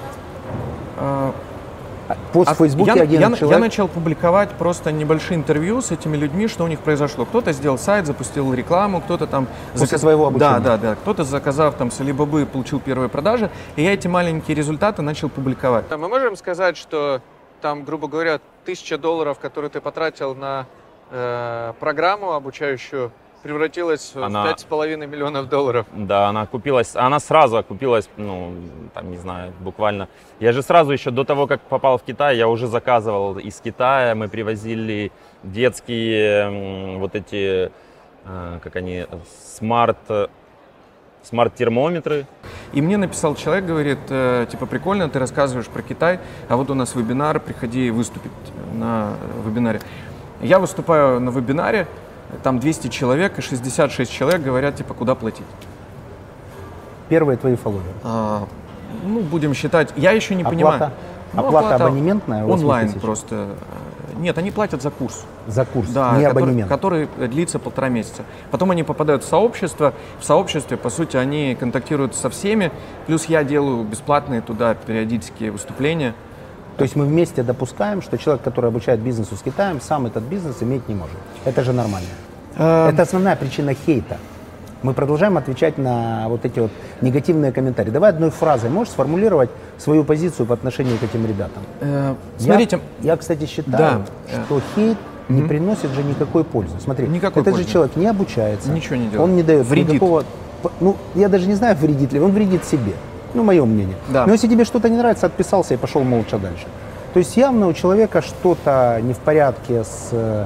[2.33, 3.59] Пост А в Фейсбуке я, 11 я- я человек.
[3.59, 7.25] начал публиковать просто небольшие интервью с этими людьми, что у них произошло.
[7.25, 9.47] Кто-то сделал сайт, запустил рекламу, кто-то там...
[9.73, 10.59] После твоего обучения?
[10.59, 10.95] Да, да, да.
[10.95, 15.85] Кто-то, заказав там с Alibaba, получил первые продажи, и я эти маленькие результаты начал публиковать.
[15.89, 17.21] Мы можем сказать, что
[17.61, 20.65] там, грубо говоря, тысяча долларов, которые ты потратил на
[21.11, 23.11] э, программу обучающую,
[23.45, 25.85] превратилась Она- в пять с половиной миллионов долларов.
[25.93, 28.55] Да, она окупилась, она сразу окупилась, ну,
[28.95, 30.07] там, не знаю, буквально.
[30.39, 34.15] Я же сразу еще до того, как попал в Китай, я уже заказывал из Китая,
[34.15, 35.11] мы привозили
[35.43, 37.71] детские вот эти,
[38.25, 39.05] э, как они,
[39.57, 39.99] смарт,
[41.21, 42.25] смарт-термометры.
[42.73, 46.73] И мне написал человек, говорит, э, типа, прикольно, ты рассказываешь про Китай, а вот у
[46.73, 48.31] нас вебинар, приходи выступить
[48.73, 49.13] на
[49.45, 49.81] вебинаре.
[50.41, 51.85] Я выступаю на вебинаре,
[52.43, 55.45] там 200 человек, и 66 человек говорят, типа, куда платить.
[57.09, 57.93] Первые твои фолловеры.
[58.03, 58.47] А,
[59.05, 60.55] ну, будем считать, я еще не Оплата?
[60.55, 60.91] понимаю.
[61.33, 63.01] Ну, Оплата абонементная 8 Онлайн тысяч?
[63.01, 63.49] просто.
[64.17, 65.25] Нет, они платят за курс.
[65.45, 66.69] За курс, Да, не который, абонемент.
[66.69, 68.23] который длится полтора месяца.
[68.49, 69.93] Потом они попадают в сообщество.
[70.19, 72.71] В сообществе, по сути, они контактируют со всеми.
[73.07, 76.15] Плюс я делаю бесплатные туда периодические выступления.
[76.77, 80.63] То есть мы вместе допускаем, что человек, который обучает бизнесу с Китаем, сам этот бизнес
[80.63, 81.15] иметь не может.
[81.43, 82.07] Это же нормально.
[82.57, 82.89] Эм.
[82.89, 84.17] Это основная причина хейта.
[84.83, 87.89] Мы продолжаем отвечать на вот эти вот негативные комментарии.
[87.89, 91.63] Давай одной фразой можешь сформулировать свою позицию по отношению к этим ребятам?
[91.81, 94.43] Э, Я- Смотрите, я, кстати, считаю, Да.
[94.45, 96.75] что хейт не приносит же никакой пользы.
[96.79, 97.67] Смотри, Никакой этот пользы.
[97.67, 98.69] же человек не обучается.
[98.69, 99.21] Ничего не делает.
[99.21, 99.93] Он не дает Вредит.
[99.95, 100.23] никакого...
[100.79, 102.19] Ну, я даже не знаю, вредит ли.
[102.19, 102.93] Он вредит себе.
[103.33, 103.95] Ну, мое мнение.
[104.09, 104.25] Да.
[104.27, 106.65] Но если тебе что-то не нравится, отписался и пошел молча дальше.
[107.13, 110.45] То есть явно у человека что-то не в порядке с э,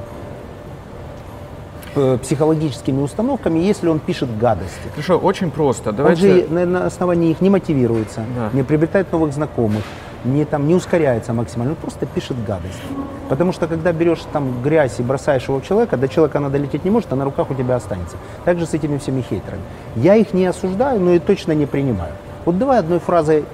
[2.22, 4.88] психологическими установками, если он пишет гадости.
[4.92, 5.90] хорошо, очень просто.
[5.90, 6.22] Он Давайте.
[6.22, 8.50] же на, на основании их не мотивируется, Да.
[8.52, 9.82] не приобретает новых знакомых,
[10.24, 12.80] не, там, не ускоряется максимально, он просто пишет гадость.
[13.28, 16.84] Потому что когда берешь там грязь и бросаешь его в человека, до человека она долететь
[16.84, 18.16] не может, а на руках у тебя останется.
[18.44, 19.62] Так же с этими всеми хейтерами.
[19.96, 22.12] Я их не осуждаю, но и точно не принимаю.
[22.44, 23.44] Вот давай одной фразой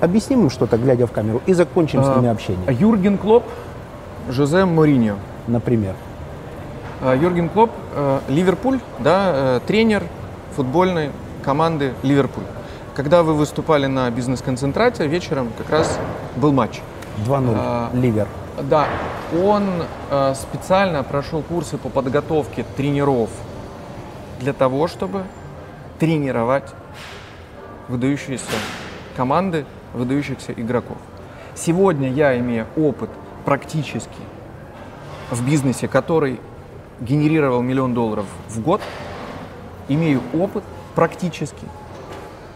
[0.00, 2.64] объясним им что-то, глядя в камеру, и закончим с А, ними общение.
[2.78, 3.44] Юрген Клоп,
[4.30, 5.14] Жозе Мориньо.
[5.46, 5.94] Например.
[7.02, 10.04] А, Юрген Клоп, э, Ливерпуль, да, э, тренер
[10.54, 11.10] футбольной
[11.42, 12.44] команды Ливерпуль.
[12.94, 15.98] Когда вы выступали на бизнес-концентрате, вечером как раз
[16.36, 16.82] был матч.
[17.24, 17.54] 2-0.
[17.56, 18.28] А, Ливер.
[18.62, 18.86] Да,
[19.32, 19.64] он
[20.10, 23.30] э, специально прошел курсы по подготовке тренеров
[24.38, 25.24] для того, чтобы
[25.98, 26.68] тренировать
[27.88, 28.44] выдающиеся
[29.16, 30.98] команды, выдающихся игроков.
[31.54, 33.08] Сегодня я имею опыт
[33.46, 34.20] практически
[35.30, 36.40] в бизнесе, который
[37.00, 38.80] генерировал миллион долларов в год,
[39.88, 41.66] имею опыт практически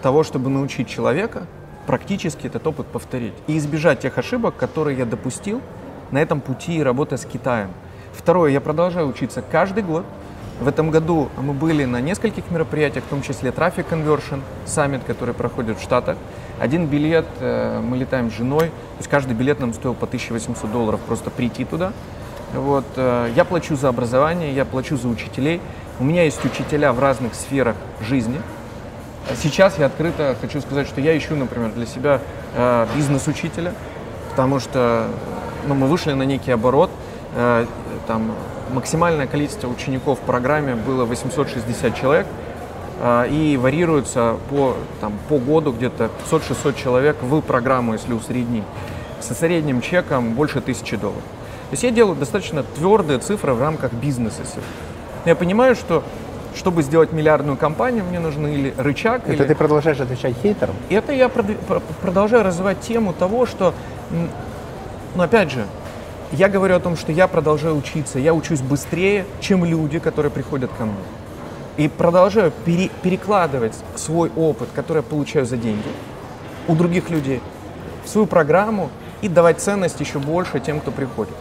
[0.03, 1.47] того, чтобы научить человека
[1.87, 5.61] практически этот опыт повторить и избежать тех ошибок, которые я допустил
[6.11, 7.71] на этом пути работы с Китаем.
[8.13, 10.05] Второе, я продолжаю учиться каждый год.
[10.61, 15.35] В этом году мы были на нескольких мероприятиях, в том числе Traffic Conversion Summit, который
[15.35, 16.17] проходит в Штатах.
[16.61, 20.71] Один билет, э, мы летаем с женой, то есть каждый билет нам стоил по 1800
[20.71, 21.93] долларов просто прийти туда.
[22.55, 25.61] Вот, э, я плачу за образование, я плачу за учителей.
[25.99, 28.41] У меня есть учителя в разных сферах жизни.
[29.43, 32.21] Сейчас я открыто хочу сказать, что я ищу, например, для себя
[32.55, 33.75] э, бизнес-учителя,
[34.31, 35.09] потому что
[35.67, 36.91] ну, мы вышли на некий оборот.
[37.35, 37.67] Э,
[38.07, 38.31] там
[38.73, 42.27] максимальное количество учеников в программе было 860 человек
[43.31, 48.63] и варьируется по, там, по году где-то 500-600 человек в программу, если усреднить,
[49.21, 51.23] со средним чеком больше тысячи долларов.
[51.71, 54.43] То есть я делаю достаточно твердые цифры в рамках бизнеса.
[55.25, 56.03] Я понимаю, что
[56.55, 59.45] чтобы сделать миллиардную компанию, мне нужен или рычаг, Это или...
[59.45, 60.77] ты продолжаешь отвечать хейтерам?
[60.89, 63.75] И это я продв- пр- продолжаю развивать тему того, что,
[65.17, 65.67] ну опять же,
[66.31, 70.71] я говорю о том, что я продолжаю учиться, я учусь быстрее, чем люди, которые приходят
[70.79, 70.95] ко мне.
[71.77, 75.89] И продолжаю пере- перекладывать свой опыт, который я получаю за деньги,
[76.69, 77.41] у других людей,
[78.05, 78.91] в свою программу
[79.23, 81.35] и давать ценность еще больше тем, кто приходит.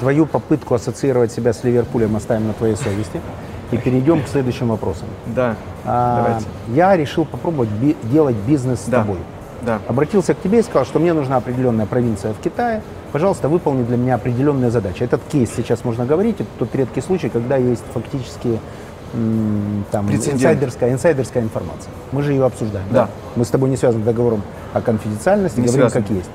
[0.00, 3.20] Твою попытку ассоциировать себя с Ливерпулем оставим на твоей совести
[3.70, 5.06] и перейдем к следующим вопросам.
[5.26, 6.46] Да, А, давайте.
[6.74, 9.00] я решил попробовать би- делать бизнес с Да.
[9.02, 9.18] тобой.
[9.62, 9.78] Да.
[9.88, 12.82] Обратился к тебе и сказал, что мне нужна определенная провинция в Китае.
[13.12, 15.02] Пожалуйста, выполни для меня определенные задачи.
[15.02, 16.36] Этот кейс сейчас можно говорить.
[16.40, 18.58] Это тот редкий случай, когда есть фактически
[19.12, 20.34] м, там, Прецедент.
[20.36, 21.90] инсайдерская, инсайдерская информация.
[22.12, 22.86] Мы же ее обсуждаем.
[22.92, 23.08] Да.
[23.34, 24.40] Мы с тобой не связаны договором
[24.72, 26.02] о конфиденциальности, Не говорим связаны.
[26.06, 26.30] как есть.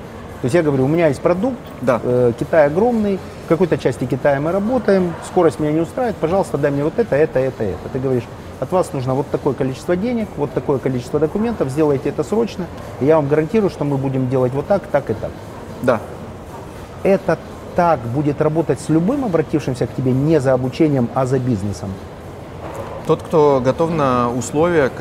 [0.46, 2.00] То есть я говорю, у меня есть продукт, Да.
[2.04, 6.70] э, Китай огромный, в какой-то части Китая мы работаем, скорость меня не устраивает, пожалуйста, дай
[6.70, 7.88] мне вот это, это, это, это.
[7.92, 8.22] Ты говоришь,
[8.60, 12.66] от вас нужно вот такое количество денег, вот такое количество документов, сделайте это срочно,
[13.00, 15.32] и я вам гарантирую, что мы будем делать вот так, так и так.
[15.82, 15.98] Да.
[17.02, 17.40] Это
[17.74, 21.90] так будет работать с любым обратившимся к тебе не за обучением, а за бизнесом.
[23.08, 24.92] Тот, кто готов на условия,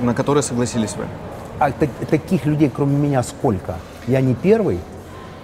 [0.00, 1.04] на которые согласились вы.
[1.58, 3.74] А та- таких людей, кроме меня, сколько?
[4.08, 4.78] Я не первый.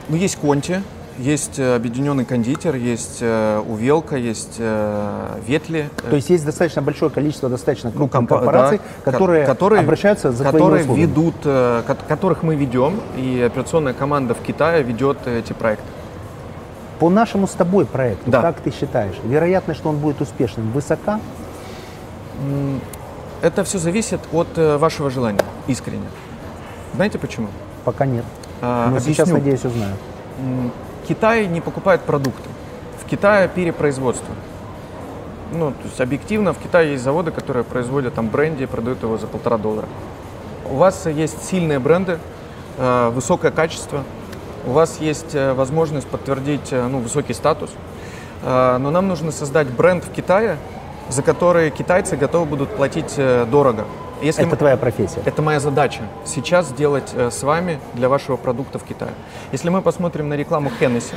[0.09, 0.83] Ну, есть Конти,
[1.19, 5.89] есть э, Объединенный кондитер, есть э, Увелка, есть э, Ветли.
[6.11, 10.33] То есть есть достаточно большое количество достаточно крупных компа- корпораций, да, которые, ко- которые обращаются
[10.33, 15.39] за которые ведут, э, ко- которых мы ведем, и операционная команда в Китае ведет э,
[15.39, 15.85] эти проекты.
[16.99, 18.41] По нашему с тобой проекту, Да.
[18.43, 21.21] как ты считаешь, вероятность, что он будет успешным, высока?
[23.43, 26.07] Это все зависит от э, вашего желания, искренне.
[26.95, 27.49] Знаете почему?
[27.85, 28.25] Пока нет.
[28.65, 29.35] А, Но сейчас, объясню.
[29.35, 29.95] надеюсь, узнаю.
[31.07, 32.49] Китай не покупает продукты.
[33.03, 34.35] В Китае перепроизводство.
[35.53, 39.19] Ну, то есть объективно в Китае есть заводы, которые производят там бренди и продают его
[39.19, 39.87] за полтора доллара.
[40.71, 42.19] У вас есть сильные бренды,
[42.79, 44.03] э, высокое качество,
[44.67, 47.71] у вас есть э, возможность подтвердить э, ну, высокий статус,
[48.43, 50.59] но нам нужно создать бренд в Китае,
[51.09, 53.19] за который китайцы готовы будут платить
[53.51, 53.87] дорого.
[54.25, 55.21] Если Это мы- твоя профессия.
[55.27, 59.13] это моя задача сейчас сделать э, с вами для вашего продукта в Китае.
[59.53, 61.13] Если мы посмотрим на рекламу Hennessy,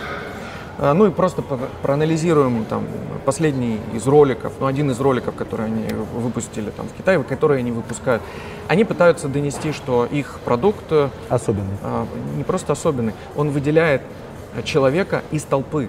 [0.79, 2.83] э, ну и просто по- проанализируем там
[3.23, 7.71] последний из роликов, ну один из роликов, который они выпустили там в Китае, которые они
[7.71, 8.21] выпускают,
[8.67, 11.77] они пытаются донести, что их продукт э, Особенный.
[11.83, 14.01] а, не просто особенный, он выделяет
[14.55, 15.87] э, человека из толпы,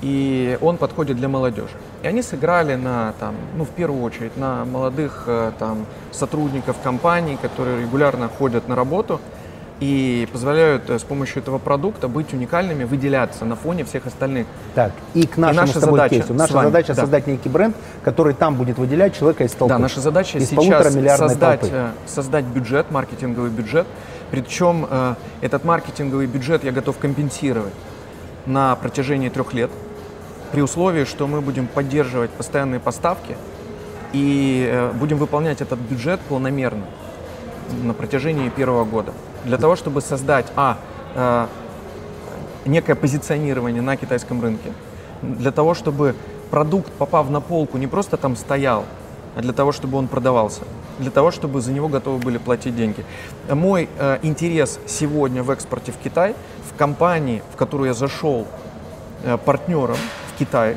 [0.00, 1.74] и он подходит для молодежи.
[2.02, 7.36] И они сыграли на, там, ну, в первую очередь, на молодых э, там, сотрудников компаний,
[7.40, 9.20] которые регулярно ходят на работу
[9.80, 14.46] и позволяют э, с помощью этого продукта быть уникальными, выделяться на фоне всех остальных.
[14.74, 16.34] Так, и к нашему наша с тобой задача кейсу.
[16.34, 17.00] Наша вами, задача да.
[17.02, 19.74] создать некий бренд, который там будет выделять человека из толпы.
[19.74, 21.74] Да, наша задача из сейчас создать, толпы.
[21.74, 23.86] э, создать бюджет, маркетинговый бюджет.
[24.30, 27.72] Причем э, этот маркетинговый бюджет я готов компенсировать
[28.46, 29.70] на протяжении трех лет,
[30.52, 33.36] при условии, что мы будем поддерживать постоянные поставки
[34.12, 36.84] и э, будем выполнять этот бюджет планомерно
[37.82, 39.12] на протяжении первого года.
[39.44, 40.78] Для того, чтобы создать, а,
[41.14, 41.46] э,
[42.64, 44.72] некое позиционирование на китайском рынке,
[45.22, 46.14] для того, чтобы
[46.50, 48.84] продукт, попав на полку, не просто там стоял,
[49.36, 50.62] а для того, чтобы он продавался,
[50.98, 53.04] для того, чтобы за него готовы были платить деньги.
[53.50, 56.34] Мой э, интерес сегодня в экспорте в Китай,
[56.70, 58.46] в компании, в которую я зашел
[59.24, 59.98] э, партнером
[60.38, 60.76] в Китае,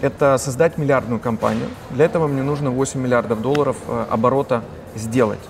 [0.00, 1.68] это создать миллиардную компанию.
[1.90, 4.62] Для этого мне нужно 8 миллиардов долларов э, оборота
[4.94, 5.40] сделать.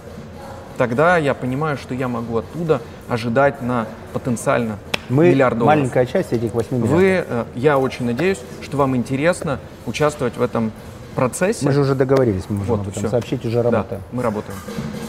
[0.76, 5.78] Тогда я понимаю, что я могу оттуда ожидать на потенциально Мы миллиард долларов.
[5.78, 6.96] маленькая часть этих 8 миллиардов.
[6.96, 10.72] Вы, э, я очень надеюсь, что вам интересно участвовать в этом
[11.14, 11.64] процессе.
[11.66, 13.10] Мы же уже договорились, мы можем Вот, об этом всё.
[13.10, 14.02] сообщить, уже Да, работаем.
[14.12, 14.58] мы работаем.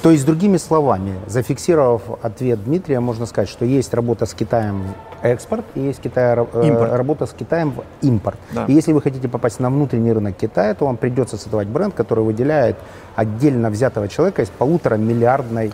[0.02, 4.84] То есть, другими словами, зафиксировав ответ Дмитрия, можно сказать, что есть работа с Китаем
[5.24, 6.94] экспорт и есть Китая, э, Импорт.
[6.94, 8.38] работа с Китаем в импорт.
[8.52, 8.66] Да.
[8.68, 12.24] И если вы хотите попасть на внутренний рынок Китая, то вам придется создавать бренд, который
[12.24, 12.76] выделяет
[13.16, 15.72] отдельно взятого человека из полутора миллиардной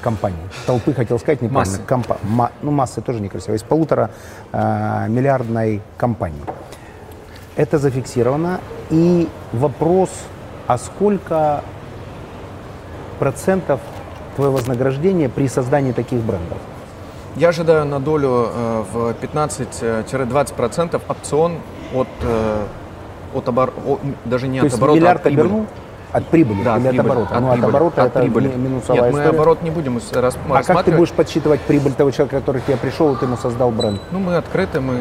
[0.00, 0.38] компании.
[0.66, 1.72] Толпы, хотел сказать, неправильно.
[1.76, 1.86] Массы.
[1.86, 3.54] Компа- ма- ну, массы тоже некрасиво.
[3.54, 4.10] Из полутора
[4.50, 6.40] э, миллиардной компании.
[7.60, 8.58] Это зафиксировано.
[8.88, 10.08] И вопрос,
[10.66, 11.62] а сколько
[13.18, 13.80] процентов
[14.34, 16.56] твое вознаграждение при создании таких брендов?
[17.36, 21.58] Я ожидаю на долю э, в 15-20% опцион
[21.94, 22.64] от, э,
[23.34, 23.74] от обор...
[23.86, 25.40] о, даже не То от есть оборота, миллиард а от прибыли.
[25.46, 25.66] обернул
[26.12, 27.34] от прибыли Да, или от прибыли, оборота?
[27.36, 28.48] от ну, от прибыли, оборота от это прибыли.
[28.48, 29.36] ми- минусовая Нет, мы история.
[29.38, 30.98] оборот не будем с- рас- А как ты рассматривать.
[30.98, 34.00] будешь подсчитывать прибыль того человека, который к тебе пришел, и ты ему создал бренд?
[34.10, 34.94] Ну, мы открыты, мы...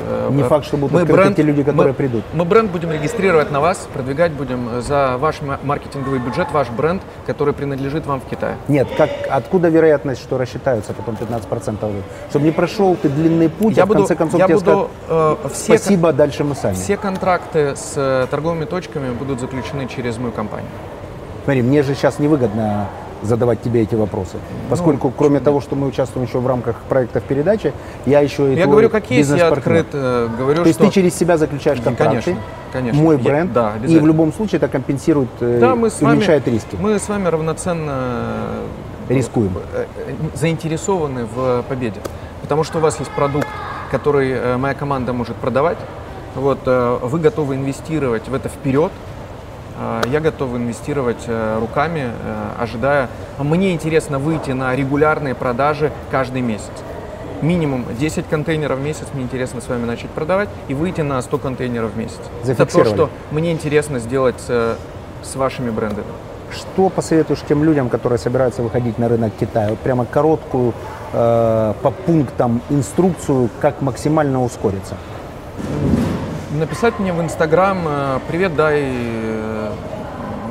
[0.00, 2.24] э, Не э, факт, что будут мы открыты те люди, которые мы- придут.
[2.32, 7.02] Мы бренд будем регистрировать на вас, продвигать будем за ваш ма- маркетинговый бюджет, ваш бренд,
[7.26, 8.56] который принадлежит вам в Китае.
[8.68, 12.02] Нет, как, откуда вероятность, что рассчитаются потом 15%?
[12.30, 14.90] Чтобы не прошел ты длинный путь, я а в буду, конце концов я тебе буду
[15.08, 16.74] э, скажут, все, кон- спасибо, дальше мы сами.
[16.74, 20.45] все контракты с э, торговыми точками будут заключены через мою компанию.
[21.44, 22.88] Смотри, мне же сейчас невыгодно
[23.22, 24.36] задавать тебе эти вопросы.
[24.68, 27.72] Поскольку кроме того, что мы участвуем еще в рамках проектов передачи,
[28.04, 30.88] я еще и Я говорю, как есть, я открыт, э, говорю, То есть что...
[30.88, 32.36] ты через себя заключаешь контракты, конечно,
[32.72, 33.02] конечно.
[33.02, 36.04] мой Я- бренд, да, и в любом случае это компенсирует э, Да, мы с и
[36.04, 36.76] вами, уменьшает риски.
[36.78, 37.92] мы с вами равноценно
[39.08, 39.52] э, Рискуем.
[40.34, 42.00] заинтересованы в победе.
[42.42, 43.48] Потому что у вас есть продукт,
[43.90, 45.78] который моя команда может продавать.
[46.34, 48.92] Вот, вы готовы инвестировать в это вперед.
[49.78, 53.08] Э, Я готов инвестировать э, руками, э, ожидая.
[53.38, 56.72] Мне интересно выйти на регулярные продажи каждый месяц.
[57.42, 61.38] Минимум 10 контейнеров в месяц мне интересно с вами начать продавать и выйти на 100
[61.38, 62.20] контейнеров в месяц.
[62.46, 64.76] Это то, что мне интересно сделать с,
[65.22, 66.06] с вашими брендами.
[66.50, 69.68] Что посоветуешь тем людям, которые собираются выходить на рынок Китая?
[69.70, 70.72] Вот прямо короткую
[71.12, 74.96] э, по пунктам инструкцию, как максимально ускориться.
[76.52, 79.45] Написать мне в Инстаграм э, «Привет, дай, э,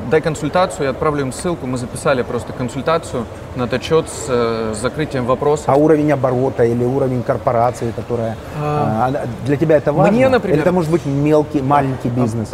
[0.09, 1.67] дай консультацию», я отправлю им ссылку.
[1.67, 5.65] Мы записали просто консультацию на этот счет с э, закрытием вопросов.
[5.69, 10.11] А уровень оборота или уровень корпорации, которая А, а, она- для тебя это важно?
[10.11, 12.51] мне, например- Или это может быть мелкий, маленький бизнес?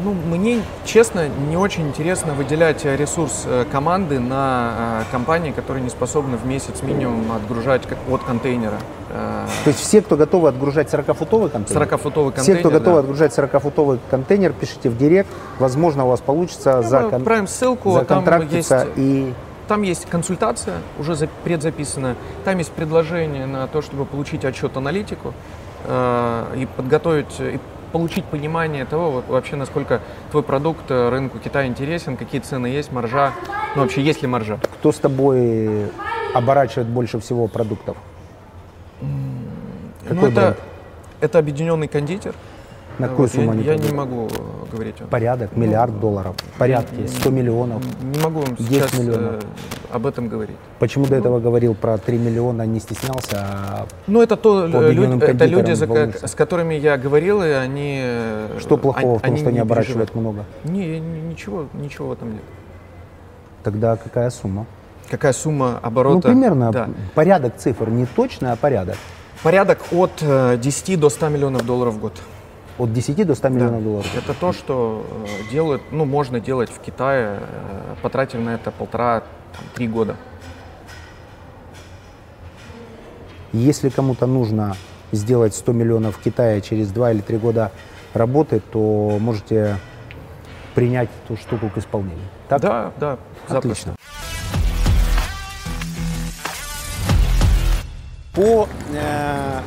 [0.00, 5.82] Ну, мне, честно, не очень интересно выделять э, ресурс э, команды на э, компании, которые
[5.82, 8.76] не способны в месяц минимум отгружать от контейнера.
[9.10, 11.82] Э, То есть все, кто готовы отгружать 40-футовый контейнер?
[11.82, 12.60] 40-футовый Все, контейнер.
[12.60, 13.00] кто готовы да.
[13.00, 15.28] отгружать 40-футовый контейнер, пишите в директ.
[15.58, 19.32] Возможно, у вас получится Ну, за кон- отправим ссылку, там есть, и
[19.66, 25.34] там есть консультация, уже за- предзаписанная, там есть предложение на то, чтобы получить отчет-аналитику
[25.86, 27.58] э, и подготовить, и
[27.92, 32.92] получить понимание того, вот, вообще, насколько твой продукт э, рынку Китая интересен, какие цены есть,
[32.92, 33.32] маржа,
[33.74, 34.58] ну вообще есть ли маржа.
[34.80, 35.90] кто с тобой
[36.34, 37.96] оборачивает больше всего продуктов?
[39.00, 40.56] Ну, Какой это, бренд?
[41.20, 42.34] это объединенный кондитер.
[42.98, 44.96] На Вот, какую сумму я, я не могу э, говорить.
[45.08, 47.82] Порядок, миллиард долларов, порядки, 100 миллионов.
[48.02, 49.34] Не могу вам 10 сейчас миллионов.
[49.34, 50.56] э, об этом говорить.
[50.80, 55.24] Почему до этого говорил про 3 миллиона, не стеснялся, а Ну, это то, э, люди,
[55.24, 56.26] это люди, за волнуешься.
[56.26, 58.02] с которыми я говорил, и они...
[58.58, 60.44] что плохого они- в том, что они оборачивают переживают.
[60.64, 60.74] много?
[60.76, 62.42] Не- ничего, ничего в этом нет.
[63.62, 64.66] Тогда какая сумма?
[65.10, 66.28] Какая сумма оборота?
[66.28, 66.88] Ну, примерно Да.
[67.14, 68.96] порядок цифр, не точно, а порядок.
[69.42, 72.12] Порядок от э, 10 до 100 миллионов долларов в год.
[72.78, 73.54] От 10 до 100 Да.
[73.54, 74.06] миллионов долларов.
[74.16, 79.88] Это то, что э, делают, ну, можно делать в Китае, э, потратив на это полтора-три
[79.88, 80.16] года.
[83.52, 84.76] Если кому-то нужно
[85.12, 87.72] сделать 100 миллионов в Китае через 2 или 3 года
[88.12, 89.76] работы, то можете
[90.74, 92.28] принять эту штуку к исполнению.
[92.48, 92.60] Так?
[92.60, 93.18] Да, да.
[93.48, 93.94] Отлично.
[98.38, 99.60] По э,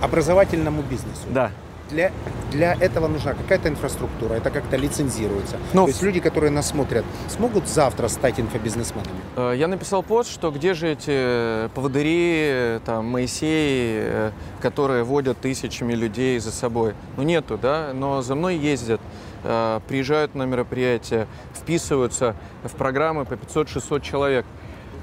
[0.00, 1.20] образовательному бизнесу.
[1.28, 1.50] Да.
[1.90, 2.10] Для,
[2.50, 5.58] для этого нужна какая-то инфраструктура, это как-то лицензируется.
[5.74, 9.10] Ну, То есть люди, которые нас смотрят, смогут завтра стать инфобизнесменами?
[9.36, 15.38] Э, Я написал пост, что где же эти э, поводыри, э, там, Моисеи, которые водят
[15.42, 16.94] тысячами людей за собой.
[17.18, 19.00] Ну нету, да, но за мной ездят,
[19.42, 24.46] приезжают на мероприятия, вписываются в программы по 500-600 человек.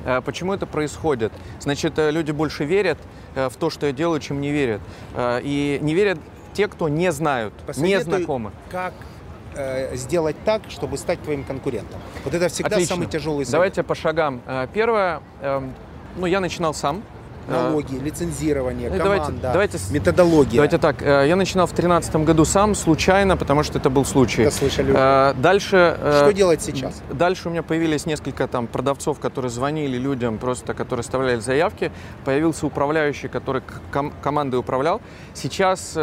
[0.06, 1.32] Э, Почему это происходит?
[1.60, 2.98] Значит, э, люди больше верят
[3.36, 4.82] э, в то, что я делаю, чем не верят.
[5.18, 6.20] И не верят
[6.54, 8.52] те, кто не знают, не Посоветуй, знакомы.
[8.70, 8.94] Как
[9.94, 12.00] сделать так, чтобы стать твоим конкурентом?
[12.26, 12.96] Вот это всегда Отлично.
[12.96, 13.52] самый тяжелый совет.
[13.52, 14.42] Давайте по шагам.
[14.74, 15.76] Первое, эм,
[16.18, 17.04] ну я начинал сам.
[17.48, 20.56] Налоги, лицензирование, Ну, команда, давайте- давайте методология.
[20.56, 24.44] Давайте так, э, я начинал в 2013 году сам, случайно, потому что это был случай.
[24.44, 24.94] Это слышали.
[24.96, 25.98] Э, Дальше...
[26.00, 27.02] э, Что делать сейчас?
[27.12, 31.92] Дальше у меня появились несколько там продавцов, которые звонили людям, просто которые оставляли заявки.
[32.26, 35.02] Появился управляющий, который ком- командой управлял.
[35.34, 35.98] Сейчас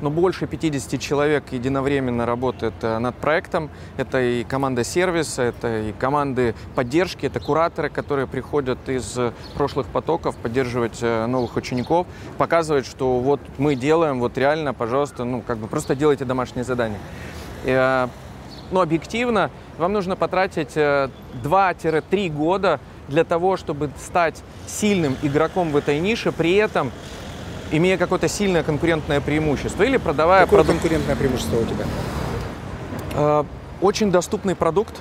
[0.00, 3.70] ну, больше 50 человек единовременно работает э, над проектом.
[3.96, 9.86] Это и команда сервиса, это и команды поддержки, это кураторы, которые приходят из э, прошлых
[9.88, 12.06] потоков поддерживать э, новых учеников,
[12.38, 17.00] показывать, что вот мы делаем, вот реально, пожалуйста, ну как бы просто делайте домашнее задание.
[17.64, 18.08] Э,
[18.70, 21.08] но объективно вам нужно потратить э,
[21.42, 26.92] 2-3 года для того, чтобы стать сильным игроком в этой нише, при этом
[27.72, 30.80] имея какое-то сильное конкурентное преимущество или продавая Какое продукт.
[30.82, 31.84] конкурентное преимущество у тебя?
[33.14, 33.44] Э,
[33.80, 34.94] Очень доступный продукт,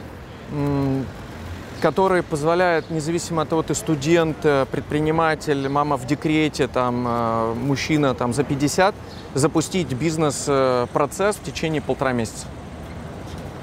[1.82, 8.14] который позволяет, независимо от того, ты студент, э, предприниматель, мама в декрете, там, э, мужчина
[8.14, 8.94] там, за 50,
[9.34, 12.48] запустить бизнес-процесс в течение полтора месяца.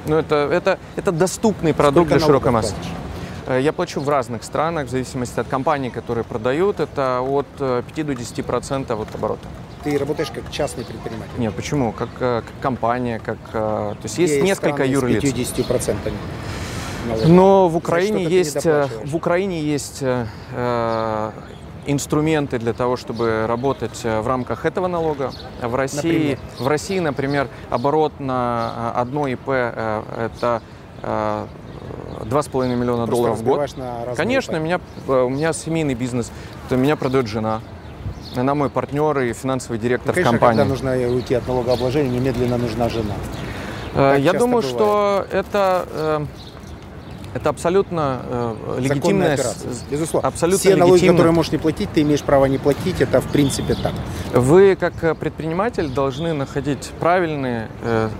[0.06, 2.74] Ну, это, это, это доступный продукт Сколько для широкой массы.
[2.74, 2.90] платишь?
[3.46, 6.80] Э, Я плачу в разных странах, в зависимости от компаний, которые продают.
[6.80, 9.48] Это от э, 5 до 10 процентов от оборота.
[9.84, 11.30] Ты работаешь как частный предприниматель.
[11.38, 11.92] Нет, почему?
[11.92, 13.38] Как, э, как компания, как...
[13.52, 15.22] э, То есть есть Где несколько юрлиц.
[15.22, 16.16] С 50 процентами.
[17.08, 17.26] налог.
[17.28, 21.30] Но в Украине есть, э, в Украине есть э, э,
[21.86, 25.30] инструменты для того, чтобы работать э, в рамках этого налога.
[25.62, 25.96] В России,
[26.30, 26.38] Например?
[26.58, 30.62] в России, например, оборот на э, одно ИП э, это
[31.02, 31.46] э,
[32.24, 33.76] 2,5 миллиона Просто долларов в год.
[33.76, 34.64] на Конечно, этапы.
[34.64, 36.30] меня, э, у меня семейный бизнес,
[36.68, 37.60] то меня продает жена.
[38.36, 40.58] Она мой партнер и финансовый директор Ну, конечно, компании.
[40.58, 43.14] когда нужно уйти от налогообложения, немедленно нужна жена.
[43.94, 44.66] Э, Я думаю, бывает.
[44.66, 46.26] что это, э,
[47.34, 49.70] это абсолютно э, легитимная, операция.
[49.90, 50.28] Безусловно.
[50.28, 53.00] абсолютно Все налоги, которые можешь не платить, ты имеешь право не платить.
[53.00, 53.92] Это в принципе так.
[54.34, 58.10] Вы как э, предприниматель должны находить правильные, э,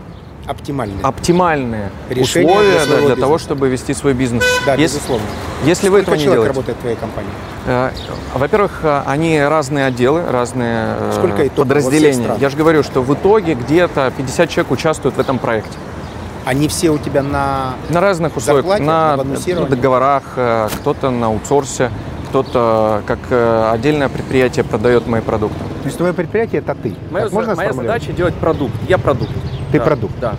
[0.47, 0.95] Оптимально.
[1.03, 4.45] оптимальные Решение условия для для того, чтобы вести свой бизнес.
[4.65, 5.27] да, если, безусловно.
[5.65, 7.31] если вы этого не делаете, работает в твоей компании?
[7.67, 7.91] э,
[8.35, 12.15] во-первых, э, они разные отделы, разные э, Сколько подразделения.
[12.15, 12.41] странах?
[12.41, 15.77] Я же говорю, что в итоге где-то 50 человек участвуют в этом проекте.
[16.45, 17.75] Они все у тебя на...
[17.89, 20.23] На разных условиях, Зарплате, на, на договорах,
[20.81, 21.91] кто-то на аутсорсе,
[22.29, 23.19] кто-то как
[23.73, 25.59] отдельное предприятие продает мои продукты.
[25.59, 26.95] То есть твое предприятие это ты.
[27.11, 28.75] Моя, Так можно моя задача делать продукт.
[28.89, 29.33] Я продукт.
[29.73, 30.15] Ты Да, продукт.
[30.21, 30.37] Да.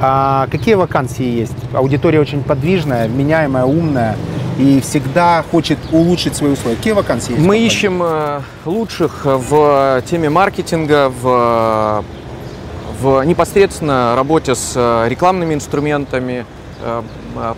[0.00, 1.56] А какие вакансии есть?
[1.72, 4.16] Аудитория очень подвижная, меняемая, умная
[4.58, 6.76] и всегда хочет улучшить свои условия.
[6.76, 7.46] Какие вакансии есть?
[7.46, 12.04] Мы ищем э, лучших в теме маркетинга, в,
[13.00, 16.46] в непосредственно работе с э, рекламными инструментами,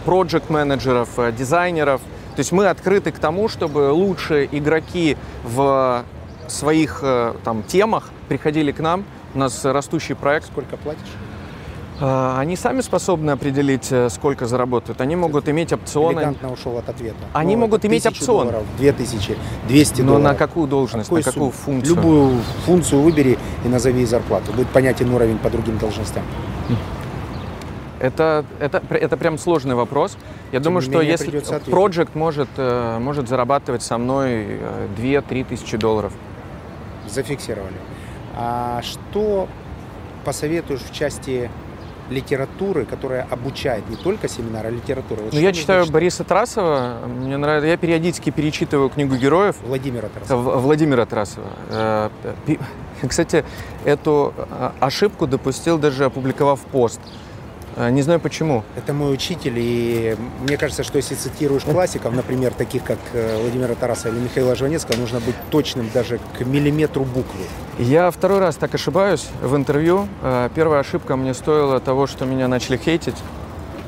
[0.05, 2.03] проект менеджеров дизайнеров.
[2.37, 6.05] То есть мы открыты к тому, чтобы лучшие игроки в
[6.49, 9.05] своих э, там, темах приходили к нам.
[9.35, 10.47] У нас растущий проект.
[10.47, 11.03] Сколько платишь?
[12.01, 15.01] Э, Они сами способны определить, э, сколько заработают.
[15.01, 16.19] Они могут иметь опционы.
[16.21, 17.17] Элегантно ушел от ответа.
[17.33, 18.47] Они могут это иметь 1000 опцион.
[18.49, 19.37] долларов, 2000,
[19.69, 20.25] 200 Но долларов.
[20.25, 21.65] на какую должность, Какой на какую сумме?
[21.65, 21.97] функцию?
[21.97, 24.53] Любую функцию выбери и назови зарплату.
[24.53, 26.23] Будет понятен уровень по другим должностям.
[28.01, 30.17] Это, это, это прям сложный вопрос.
[30.53, 31.31] Я думаю, не что менее, если
[31.71, 34.61] проект может, э, может зарабатывать со мной
[34.99, 36.13] 2-3 тысячи долларов.
[37.09, 37.75] Зафиксировали.
[38.37, 39.49] А что
[40.25, 41.51] посоветуешь в части
[42.11, 45.23] литературы, которая обучает не только семинары, а литературу?
[45.23, 45.93] Вот Ну, я читаю читать?
[45.93, 46.99] Бориса Тарасова.
[47.07, 47.67] Мне нравится.
[47.67, 50.41] Я периодически перечитываю книгу героев Владимира Тарасова.
[50.59, 51.47] В- Владимира Тарасова.
[51.71, 52.11] Э,
[53.09, 53.45] Кстати,
[53.85, 57.01] эту э, ошибку допустил даже опубликовав пост.
[57.77, 58.63] Э, Не знаю почему.
[58.77, 63.75] Это мой учитель, и мне кажется, что если цитируешь классиков, например, таких как э, Владимира
[63.75, 67.41] Тарасова или Михаила Жванецкого, нужно быть точным даже к миллиметру буквы.
[67.79, 70.09] Я второй раз так ошибаюсь в интервью.
[70.23, 73.17] Э, Первая ошибка мне стоила того, что меня начали хейтить.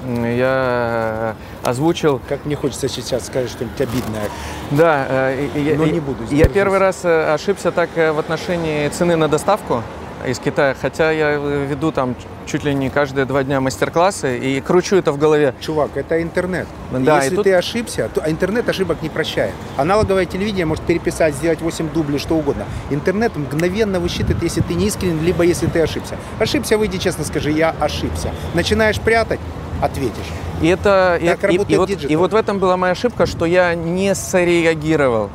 [0.09, 1.35] Я
[1.65, 4.29] э, озвучил Как мне хочется сейчас сказать что-нибудь обидное.
[4.71, 9.27] Да, э, и- Но не буду, Я первый раз ошибся так в отношении цены на
[9.29, 9.83] доставку
[10.27, 12.15] из Китая, хотя я э, веду там
[12.47, 15.55] чуть ли не каждые два дня мастер-классы и кручу это в голове.
[15.61, 16.67] Чувак, это интернет.
[16.93, 19.53] Да, Если и тут- ты ошибся, то а интернет ошибок не прощает.
[19.77, 22.65] Аналоговое телевидение может переписать, сделать 8 дублей, что угодно.
[22.91, 26.17] Интернет мгновенно высчитывает, если ты не искренен, либо если ты ошибся.
[26.39, 28.33] Ошибся, выйди честно, скажи, я ошибся.
[28.55, 29.41] Начинаешь прятать,
[29.83, 30.27] ответишь.
[30.63, 33.27] И это и- Так и, работает и вот, и вот в этом была моя ошибка,
[33.27, 35.31] что я не среагировал.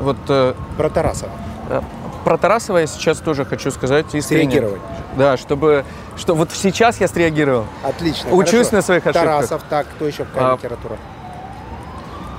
[0.00, 1.32] Вот э, Про Тарасова.
[2.24, 4.50] Про Тарасова я сейчас тоже хочу сказать искренне.
[4.50, 4.80] Среагировать.
[5.16, 5.84] Да, чтобы
[6.16, 7.66] что вот сейчас я среагировал.
[7.82, 8.30] Отлично.
[8.32, 8.76] Учусь хорошо.
[8.76, 9.22] на своих ошибках.
[9.24, 10.96] Тарасов, так, кто еще какая А, литература?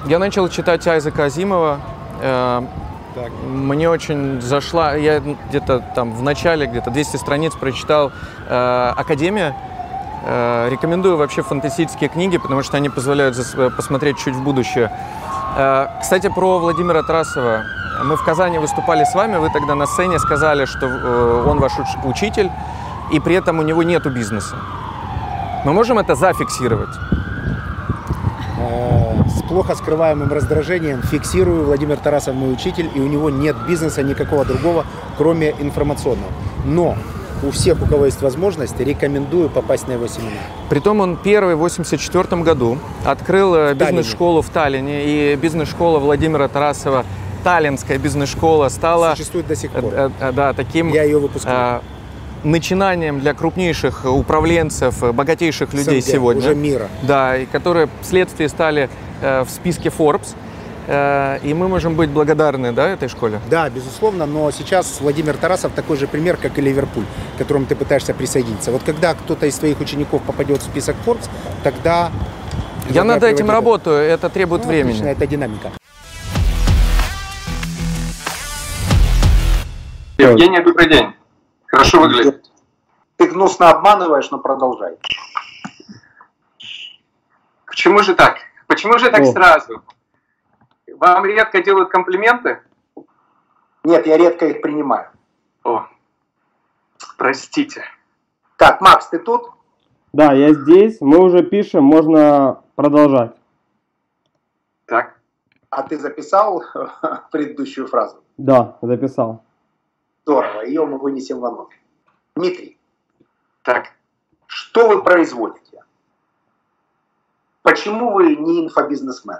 [0.05, 1.79] Я начал читать Айзека Азимова.
[2.21, 2.61] э,
[3.15, 3.29] Так.
[3.45, 8.11] Мне очень зашла, я где-то там в начале, где-то 200 страниц прочитал
[8.47, 9.55] э, «Академия».
[10.23, 13.35] Э, рекомендую вообще фантастические книги, потому что они позволяют
[13.75, 14.91] посмотреть чуть в будущее.
[15.57, 17.63] Э, кстати, про Владимира Тарасова.
[18.03, 21.73] Мы в Казани выступали с вами, вы тогда на сцене сказали, что э, он ваш
[21.73, 22.49] уч- учитель,
[23.11, 24.55] и при этом у него нету бизнеса.
[25.65, 26.89] Мы можем это зафиксировать?
[28.57, 34.03] Э, С плохо скрываемым раздражением фиксирую Владимир Тарасов мой учитель, и у него нет бизнеса
[34.03, 34.85] никакого другого,
[35.17, 36.31] кроме информационного.
[36.65, 36.95] Но
[37.43, 40.33] у всех, у кого есть возможность, рекомендую попасть на его семинар.
[40.69, 45.03] Притом он первый в 84 году открыл э, бизнес-школу в Таллине.
[45.05, 47.05] И бизнес-школа Владимира Тарасова,
[47.43, 49.93] таллинская бизнес-школа, стала Существует до сих э, пор.
[49.93, 51.81] э, да, таким Я ее выпускаю.
[52.43, 56.41] начинанием для крупнейших управленцев, богатейших людей СНГ, сегодня.
[56.41, 56.87] Уже мира.
[57.03, 58.89] Да, и которые вследствие стали
[59.21, 60.35] э, в списке Forbes.
[60.87, 63.39] Э, и мы можем быть благодарны да, этой школе.
[63.49, 67.05] Да, безусловно, но сейчас Владимир Тарасов такой же пример, как и Ливерпуль,
[67.35, 68.71] к которому ты пытаешься присоединиться.
[68.71, 71.29] Вот когда кто-то из твоих учеников попадет в список Forbes,
[71.63, 72.11] тогда...
[72.89, 74.91] Я над этим приводить работаю, это требует Ну, времени.
[74.91, 75.71] Отлично, это динамика.
[80.17, 81.13] Евгений, добрый день.
[81.67, 82.43] Хорошо выглядит.
[83.17, 84.97] Ты гнусно обманываешь, но продолжай.
[87.65, 88.37] Почему же так?
[88.67, 89.31] Почему же так О.
[89.31, 89.81] сразу?
[91.01, 92.61] Вам редко делают комплименты?
[93.83, 95.09] Нет, я редко их принимаю.
[95.63, 95.87] О,
[97.17, 97.83] простите.
[98.57, 99.49] Так, Макс, ты тут?
[100.13, 103.35] Да, я здесь, мы уже пишем, можно продолжать.
[104.85, 105.17] Так.
[105.71, 106.63] А ты записал
[107.31, 108.23] предыдущую фразу?
[108.37, 109.43] Да, записал.
[110.23, 111.69] Здорово, ее мы вынесем в оно.
[112.35, 112.77] Дмитрий,
[113.63, 113.87] Так.
[114.45, 115.83] что вы производите?
[117.63, 119.39] Почему вы не инфобизнесмен?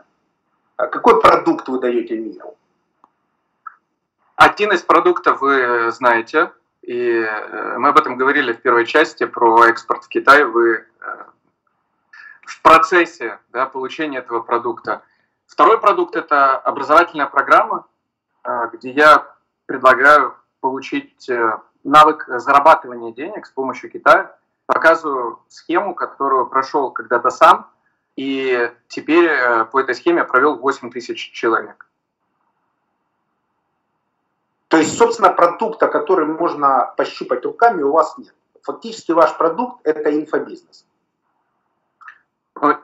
[0.82, 2.58] А Какой продукт вы даете миру?
[4.36, 6.52] Один из продуктов вы знаете,
[6.82, 10.44] и э, мы об этом говорили в первой части про экспорт в Китай.
[10.44, 10.84] Вы э,
[12.48, 15.04] в процессе да, получения этого продукта.
[15.46, 17.86] Второй продукт– это образовательная программа,
[18.44, 19.36] э, где я
[19.68, 21.30] предлагаю получить
[21.84, 24.36] навык зарабатывания денег с помощью Китая.
[24.66, 27.71] Показываю схему, которую прошел когда-то сам,
[28.16, 31.88] и теперь э, по этой схеме провел 8 тысяч человек.
[34.68, 38.34] То есть, собственно, продукта, который можно пощупать руками, у вас нет.
[38.64, 40.86] Фактически ваш продукт– это инфобизнес.
[42.56, 42.78] Ну,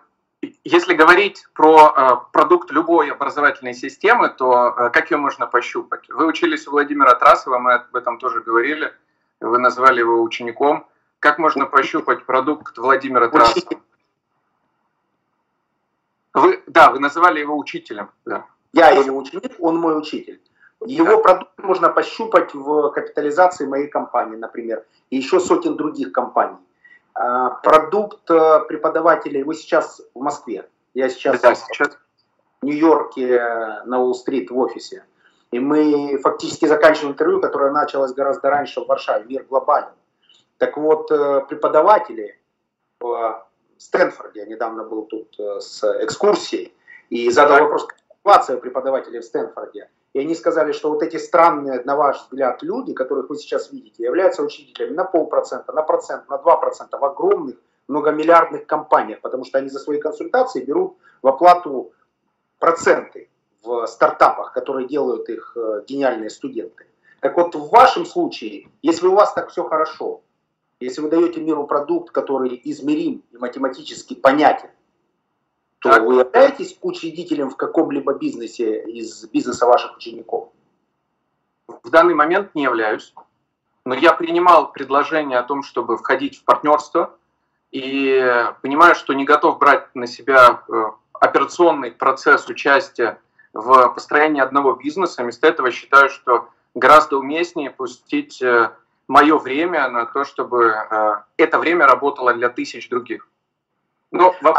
[0.63, 6.09] Если говорить про э, продукт любой образовательной системы, то э, как ее можно пощупать?
[6.09, 8.93] Вы учились у Владимира Трасова, мы об этом тоже говорили,
[9.39, 10.85] вы назвали его учеником.
[11.19, 13.81] Как можно пощупать продукт Владимира Трасова?
[16.37, 18.11] Вы, да, вы называли его учителем.
[18.25, 18.45] Да.
[18.73, 20.39] Я его ученик, он мой учитель.
[20.85, 26.57] Его продукт можно пощупать в капитализации моей компании, например, и еще сотен других компаний.
[27.15, 31.97] А, Продукт э, преподавателей, вы сейчас в Москве, я сейчас Да, сейчас.
[32.61, 35.03] в Нью-Йорке э, на Уолл-стрит в офисе.
[35.49, 39.89] И мы фактически заканчиваем интервью, которое началось гораздо раньше в Варшаве, мир глобален.
[40.59, 42.39] Так вот, э, преподаватели
[43.77, 46.73] Стэнфорде, я недавно был тут э, с экскурсией,
[47.09, 47.87] и задал вопрос,
[48.19, 49.89] ситуация преподавателей в Стэнфорде.
[50.13, 54.03] И они сказали, что вот эти странные, на ваш взгляд, люди, которых вы сейчас видите,
[54.03, 57.55] являются учителями на полпроцента, на процент, на два процента в огромных
[57.87, 61.93] многомиллиардных компаниях, потому что они за свои консультации берут в оплату
[62.59, 63.29] проценты
[63.63, 66.85] в стартапах, которые делают их э, гениальные студенты.
[67.19, 70.21] Так вот, в вашем случае, если у вас так все хорошо,
[70.79, 74.69] если вы даете миру продукт, который измерим и математически понятен,
[75.79, 76.03] то Так.
[76.03, 80.49] вы являетесь учредителем в каком-либо бизнесе из бизнеса ваших учеников?
[81.83, 83.13] В данный момент не являюсь,
[83.85, 87.15] но я принимал предложение о том, чтобы входить в партнерство,
[87.71, 93.19] и понимаю, что не готов брать на себя э, операционный процесс участия
[93.53, 95.21] в построении одного бизнеса.
[95.21, 98.71] Вместо этого считаю, что гораздо уместнее пустить э,
[99.07, 103.27] мое время на то, чтобы э, это время работало для тысяч других.
[104.11, 104.55] Но, во-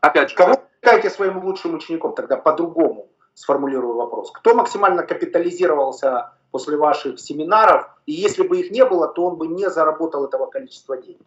[0.00, 2.14] опять же, Кого вы считаете своим лучшим учеником?
[2.14, 4.30] Тогда по-другому сформулирую вопрос.
[4.32, 9.46] Кто максимально капитализировался после ваших семинаров, и если бы их не было, то он бы
[9.46, 11.22] не заработал этого количества денег?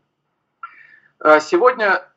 [1.20, 2.08] Э, Сегодня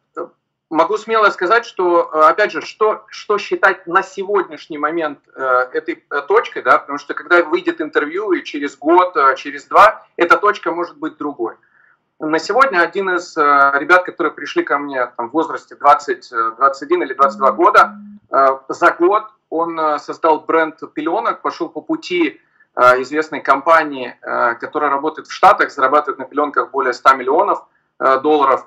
[0.70, 5.42] могу смело сказать, что, э, опять же, что, что считать на сегодняшний момент э,
[5.72, 10.06] этой э, точкой, да, потому что когда выйдет интервью и через год, э, через два,
[10.16, 11.54] эта точка может быть другой.
[12.18, 13.40] На сегодня один из э,
[13.74, 17.96] ребят, которые пришли ко мне там, в возрасте 20, э, 21 или 22 года,
[18.30, 22.40] э, за год он э, создал бренд пеленок, пошел по пути
[22.74, 27.64] э, известной компании, э, которая работает в Штатах, зарабатывает на пеленках более 100 миллионов
[28.00, 28.66] э, долларов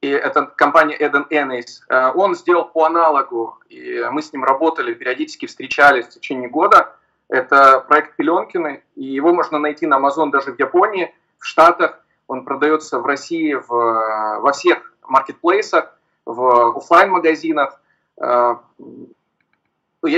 [0.00, 1.82] и это компания Eden Ennis.
[1.88, 6.96] Э, Он сделал по аналогу, и мы с ним работали, периодически встречались в течение года.
[7.28, 12.00] Это проект Пеленкины, и его можно найти на Amazon даже в Японии, в Штатах.
[12.26, 15.94] Он продается в России в, во всех маркетплейсах,
[16.24, 17.80] в офлайн магазинах
[18.18, 18.60] Я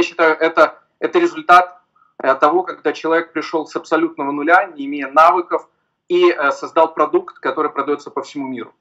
[0.02, 1.80] считаю, это, это результат
[2.22, 5.68] э, того, когда человек пришел с абсолютного нуля, не имея навыков,
[6.08, 8.74] и э, создал продукт, который продается по всему миру.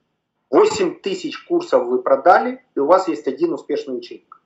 [0.51, 4.41] 8 тысяч курсов вы продали, и у вас есть один успешный ученик.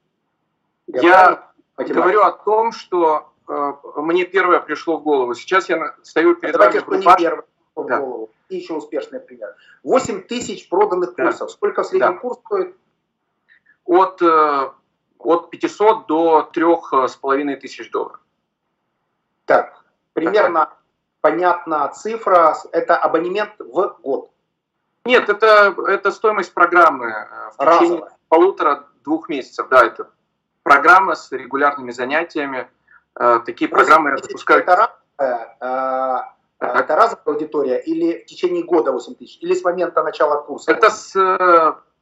[0.87, 1.95] Я, математик?
[1.95, 5.33] говорю о том, что э, мне первое пришло в голову.
[5.33, 7.01] Сейчас я стою перед Давайте, вами.
[7.01, 7.45] что в не первый
[7.75, 7.99] в Да.
[7.99, 8.29] голову.
[8.49, 9.55] И еще успешный пример.
[9.83, 11.25] 8 тысяч проданных Да.
[11.25, 11.51] курсов.
[11.51, 12.19] Сколько в среднем Да.
[12.19, 12.75] курс стоит?
[13.85, 14.69] От, э,
[15.17, 18.19] от 500 до 3,5 тысяч долларов.
[19.45, 19.83] Так,
[20.13, 20.69] примерно
[21.21, 22.55] понятна цифра.
[22.71, 24.29] Это абонемент в год.
[25.05, 29.67] Нет, это, это стоимость программы э, в течение полутора-двух месяцев.
[29.69, 30.09] Да, это
[30.63, 32.67] программа с регулярными занятиями.
[33.19, 34.61] Э, Такие программы я 8 тысяч запускаю.
[34.61, 35.57] Это разовая,
[36.59, 39.37] э, это разовая аудитория или в течение года 8 тысяч?
[39.41, 40.71] Или с момента начала курса?
[40.71, 41.15] Это с,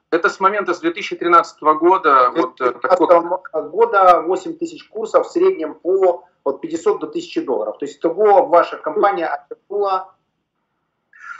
[0.10, 2.30] Это с момента с 2013 года.
[2.36, 7.42] Вот, э, 2013 такой- года 8 тысяч курсов в среднем по от 500 до 1000
[7.42, 7.78] долларов.
[7.80, 10.14] То есть того ваша компания отвернула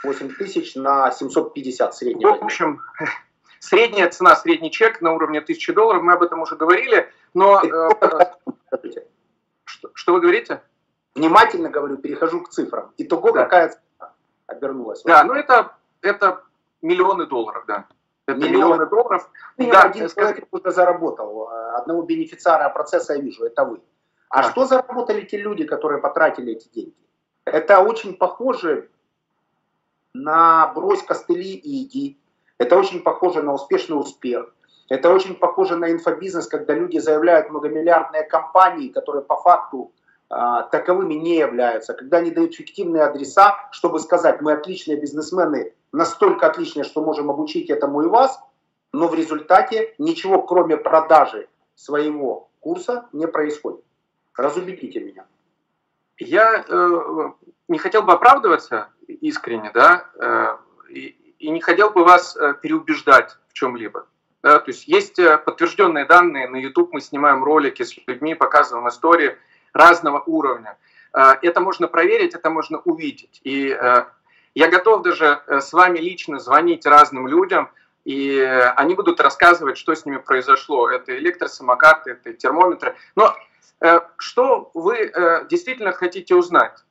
[0.04, 2.36] 8 тысяч на 750 среднего.
[2.36, 2.80] В общем,
[3.60, 7.60] средняя цена, средний чек на уровне 1000 долларов, мы об этом уже говорили, но...
[7.62, 7.88] э,
[9.64, 10.62] что, что вы говорите?
[11.14, 12.92] Внимательно говорю, перехожу к цифрам.
[12.98, 13.44] Итого Да.
[13.44, 14.12] какая цена
[14.46, 15.02] обернулась?
[15.04, 16.42] Да, ну это, это
[16.82, 17.86] миллионы долларов, да.
[18.26, 18.56] Это Миллионы.
[18.56, 19.30] миллионы долларов.
[19.58, 21.48] Минимум Да, один скажи- человек уже заработал.
[21.50, 23.80] Э, Одного бенефициара процесса я вижу, это вы.
[24.30, 24.50] А Да.
[24.50, 26.94] что заработали те люди, которые потратили эти деньги?
[27.44, 28.88] Это очень похоже
[30.14, 32.18] на брось костыли и иди.
[32.58, 34.54] Это очень похоже на успешный успех.
[34.88, 39.92] Это очень похоже на инфобизнес, когда люди заявляют многомиллиардные компании, которые по факту
[40.28, 41.94] а, таковыми не являются.
[41.94, 47.70] Когда они дают фиктивные адреса, чтобы сказать, мы отличные бизнесмены, настолько отличные, что можем обучить
[47.70, 48.38] этому и вас,
[48.92, 53.84] но в результате ничего, кроме продажи своего курса, не происходит.
[54.36, 55.26] Разубедите меня.
[56.18, 57.30] Я э,
[57.68, 60.56] не хотел бы оправдываться искренне, да, э,
[60.90, 64.06] и, и не хотел бы вас э, переубеждать в чем-либо.
[64.42, 68.88] Да, то есть есть э, подтвержденные данные, на YouTube мы снимаем ролики с людьми, показываем
[68.88, 69.36] истории
[69.72, 70.76] разного уровня.
[71.12, 73.40] Э, это можно проверить, это можно увидеть.
[73.42, 73.76] И
[74.56, 77.70] я готов даже с вами лично звонить разным людям,
[78.04, 78.38] и
[78.76, 80.88] они будут рассказывать, что с ними произошло.
[80.88, 82.94] Это электросамокаты, это термометры.
[83.16, 83.34] Но
[84.16, 86.84] Что вы э, действительно хотите узнать?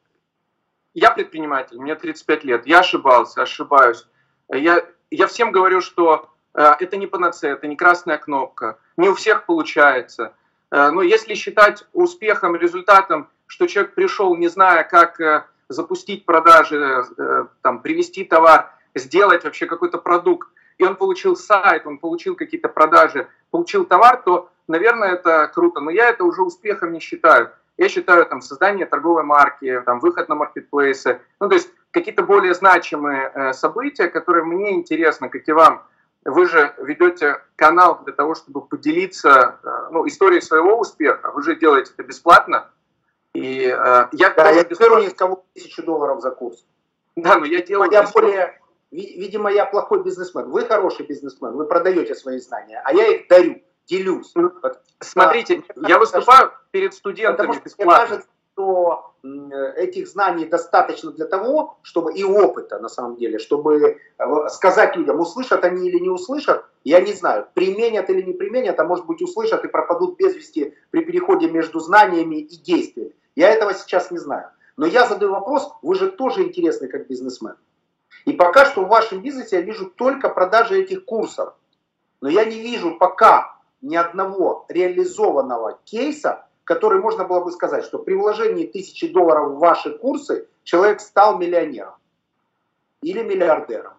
[0.93, 4.05] Я предприниматель, мне 35 лет, я ошибался, ошибаюсь.
[4.49, 9.15] Я, я всем говорю, что э, это не панацея, это не красная кнопка, не у
[9.15, 10.35] всех получается.
[10.69, 17.05] Э, Но если считать успехом, результатом, что человек пришел, не зная, как э, запустить продажи,
[17.17, 22.69] э, там, привести товар, сделать вообще какой-то продукт, и он получил сайт, он получил какие-то
[22.69, 25.79] продажи, получил товар, то, наверное, это круто.
[25.79, 27.51] Но я это уже успехом не считаю.
[27.77, 32.53] Я считаю там создание торговой марки, там выход на маркетплейсы, ну то есть какие-то более
[32.53, 35.83] значимые э, события, которые мне интересны, как и вам.
[36.25, 41.31] Вы же ведете канал для того, чтобы поделиться э, ну, историей своего успеха.
[41.31, 42.69] Вы же делаете это бесплатно.
[43.33, 46.65] И э, я Да, я ни с кого тысячу долларов за курс.
[47.15, 48.59] Да, но я делаю Я более,
[48.91, 50.49] ви- видимо, я плохой бизнесмен.
[50.49, 54.33] Вы хороший бизнесмен, вы продаете свои знания, а я их дарю, делюсь.
[54.99, 59.13] Смотрите, Да, я потому выступаю перед Потому студентами что мне кажется, что
[59.77, 65.19] этих знаний достаточно для того, чтобы и опыта на самом деле, чтобы э, сказать людям,
[65.19, 69.21] услышат они или не услышат, я не знаю, применят или не применят, а может быть
[69.21, 73.13] услышат и пропадут без вести при переходе между знаниями и действиями.
[73.35, 74.49] Я этого сейчас не знаю.
[74.75, 77.55] Но я задаю вопрос, вы же тоже интересный как бизнесмен.
[78.25, 81.53] И пока что в вашем бизнесе я вижу только продажи этих курсов.
[82.21, 83.52] Но я не вижу пока
[83.83, 89.59] ни одного реализованного кейса, который можно было бы сказать, что при вложении тысячи долларов в
[89.59, 91.93] ваши курсы человек стал миллионером
[93.01, 93.93] или миллиардером,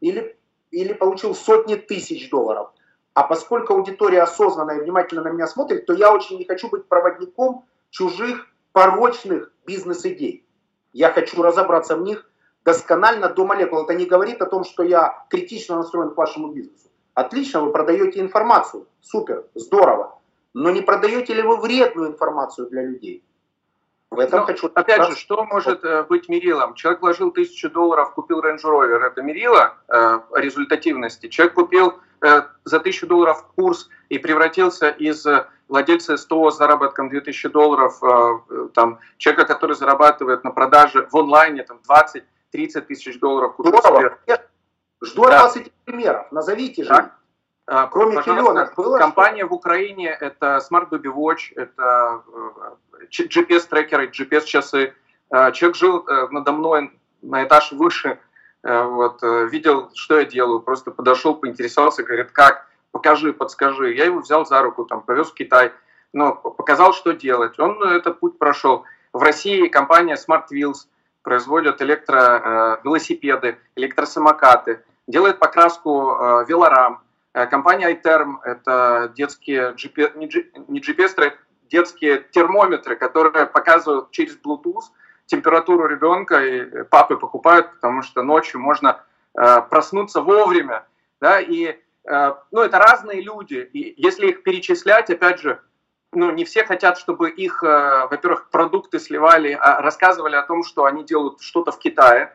[0.00, 0.38] или,
[0.70, 2.70] или получил сотни тысяч долларов.
[3.12, 6.86] А поскольку аудитория осознанная и внимательно на меня смотрит, то я очень не хочу быть
[6.86, 10.46] проводником чужих порочных бизнес-идей.
[10.92, 12.30] Я хочу разобраться в них
[12.64, 13.82] досконально до молекул.
[13.82, 16.85] Это не говорит о том, что я критично настроен к вашему бизнесу.
[17.16, 18.86] Отлично, вы продаете информацию.
[19.00, 20.18] Супер, здорово.
[20.52, 23.24] Но не продаете ли вы вредную информацию для людей?
[24.10, 24.70] В этом Ну, хочу...
[24.74, 26.74] Опять раз- же, что может э, быть мерилом?
[26.74, 29.02] Человек вложил тысячу долларов, купил Range Rover.
[29.02, 31.28] Это мерило э, результативности.
[31.28, 37.08] Человек купил э, за тысячу долларов курс и превратился из э, владельца СТО с заработком
[37.08, 38.08] 2000 долларов, э,
[38.50, 41.80] э, там, человека, который зарабатывает на продаже в онлайне там,
[42.52, 43.56] 20-30 тысяч долларов.
[43.56, 44.18] Купил Здорово.
[45.02, 45.42] Жду от Да.
[45.42, 46.30] вас этих примеров.
[46.32, 46.88] Назовите же.
[46.88, 47.12] Так.
[47.68, 54.94] А, Кроме пожалуйста, было Компания в Украине это Smart Baby Watch, это э, GPS-трекеры, GPS-часы.
[55.30, 58.20] Э, Человек жил э, надо мной на этаж выше,
[58.62, 63.94] вот, видел, что я делаю, просто подошел, поинтересовался, говорит, как, покажи, подскажи.
[63.94, 65.72] Я его взял за руку, там, повез в Китай,
[66.12, 67.58] но показал, что делать.
[67.60, 68.84] Он этот путь прошел.
[69.12, 70.86] В России компания Smart Wheels
[71.26, 77.02] производит электровелосипеды, электросамокаты, делает покраску э, велорам.
[77.34, 80.12] Э, Компания iTerm– это детские GPS,
[80.68, 81.32] не GPS,
[81.68, 84.84] детские термометры, которые показывают через Bluetooth
[85.26, 89.00] температуру ребенка, и э, папы покупают, потому что ночью можно
[89.34, 90.84] э, проснуться вовремя.
[91.20, 91.74] Да, и
[92.04, 93.68] э, ну, это разные люди.
[93.72, 95.60] И если их перечислять, опять же,
[96.16, 100.86] ну, не все хотят, чтобы их, э, во-первых, продукты сливали, а рассказывали о том, что
[100.86, 102.34] они делают что-то в Китае.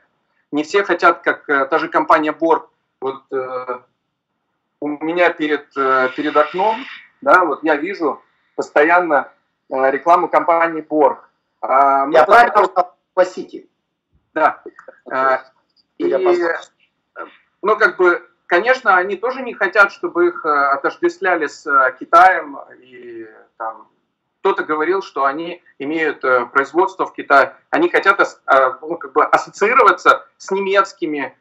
[0.51, 2.69] Не все хотят, как э, та же компания Борг,
[3.01, 3.79] вот, э,
[4.81, 6.85] у меня перед, э, перед окном,
[7.21, 8.21] да, вот я вижу
[8.55, 9.31] постоянно
[9.69, 11.27] э, рекламу компании Борг.
[11.61, 13.65] А, я правильно сказал, спасите.
[14.35, 14.63] Да.
[15.97, 16.05] И,
[17.63, 21.63] ну, как бы, конечно, они тоже не хотят, чтобы их отождествляли с
[21.99, 23.25] Китаем и
[23.57, 23.87] там
[24.41, 26.19] кто-то говорил, что они имеют
[26.51, 28.19] производство в Китае, они хотят
[28.81, 31.37] ну, как бы ассоциироваться с немецкими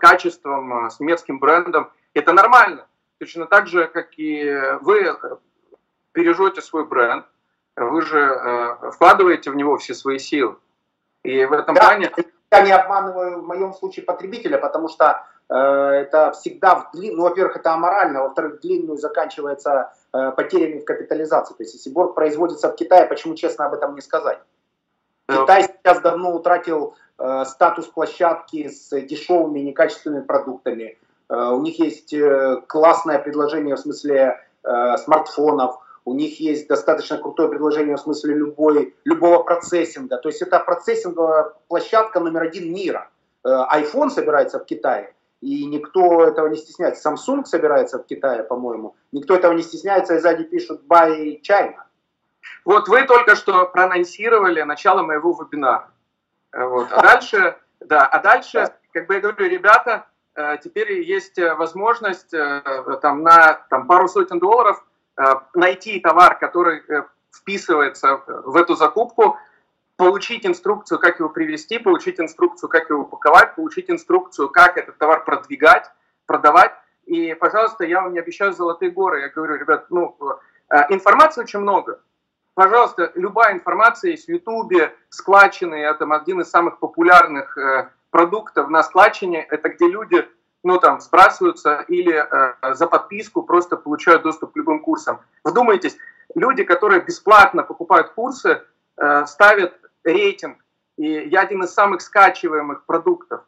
[0.00, 1.90] качеством, с немецким брендом.
[2.14, 2.86] Это нормально.
[3.18, 4.44] Точно так же, как и
[4.82, 5.18] вы
[6.14, 7.24] бережете свой бренд,
[7.76, 10.56] вы же э, вкладываете в него все свои силы.
[11.22, 12.12] И в этом да, плане...
[12.50, 17.16] Я не обманываю в моем случае потребителя, потому что э, это всегда, в длин...
[17.16, 21.54] ну, во-первых, это аморально, во-вторых, длинную заканчивается э, потерями в капитализации.
[21.54, 24.38] То есть, если борг производится в Китае, почему честно об этом не сказать?
[25.28, 30.98] Э, Китай сейчас давно утратил э, статус площадки с дешевыми некачественными продуктами.
[31.28, 37.16] Э, у них есть э, классное предложение в смысле э, смартфонов, у них есть достаточно
[37.16, 40.16] крутое предложение в смысле любой, любого процессинга.
[40.16, 43.08] То есть это процессинговая площадка номер один мира.
[43.44, 47.10] iPhone собирается в Китае, и никто этого не стесняется.
[47.10, 48.96] Samsung собирается в Китае, по-моему.
[49.12, 51.82] Никто этого не стесняется, и сзади пишут «Buy China».
[52.64, 55.90] Вот вы только что проанонсировали начало моего вебинара.
[56.52, 56.88] Вот.
[56.90, 62.32] А дальше, да, а дальше, как бы я говорю, ребята, Э, теперь есть э, возможность
[62.32, 62.62] э,
[63.02, 64.84] там, на там, пару сотен долларов
[65.52, 66.82] найти товар, который
[67.30, 69.36] вписывается в эту закупку,
[69.96, 75.24] получить инструкцию, как его привезти, получить инструкцию, как его упаковать, получить инструкцию, как этот товар
[75.24, 75.90] продвигать,
[76.26, 76.72] продавать.
[77.04, 79.20] И, пожалуйста, я вам не обещаю золотые горы.
[79.20, 80.16] Я говорю, ребят, ну,
[80.88, 82.00] информации очень много.
[82.54, 87.56] Пожалуйста, любая информация есть в Ютубе, складчины, это один из самых популярных
[88.12, 90.28] продуктов на складчине, это где люди
[90.62, 95.20] ну, там, сбрасываются или э, за подписку просто получают доступ к любым курсам.
[95.42, 95.96] Вдумайтесь,
[96.36, 98.62] люди, которые бесплатно покупают курсы,
[98.96, 99.74] э, ставят
[100.04, 100.58] рейтинг,
[100.96, 103.42] и я один из самых скачиваемых продуктов.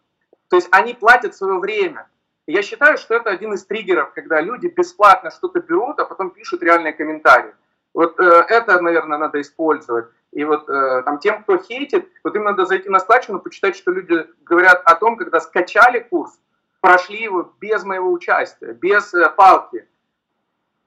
[0.48, 2.08] То есть они платят свое время.
[2.46, 6.62] я считаю, что это один из триггеров, когда люди бесплатно что-то берут, а потом пишут
[6.62, 7.54] реальные комментарии.
[7.94, 10.06] Вот э, это, наверное, надо использовать.
[10.32, 13.92] И вот э, там тем, кто хейтит, вот им надо зайти на складчину, почитать, что
[13.92, 16.32] люди говорят о том, когда скачали курс,
[16.80, 19.88] прошли его без моего участия, без э, палки.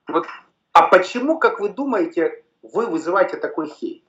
[0.07, 0.27] Вот.
[0.73, 4.03] А почему, как вы думаете, вы вызываете такой хейт?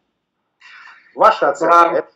[1.18, 1.98] Ваша оценка, да.
[1.98, 2.12] это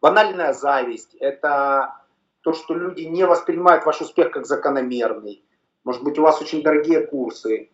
[0.00, 1.96] банальная зависть, это
[2.42, 5.42] то, что люди не воспринимают ваш успех как закономерный.
[5.82, 7.68] Может быть, у вас очень дорогие курсы.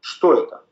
[0.00, 0.64] Что это?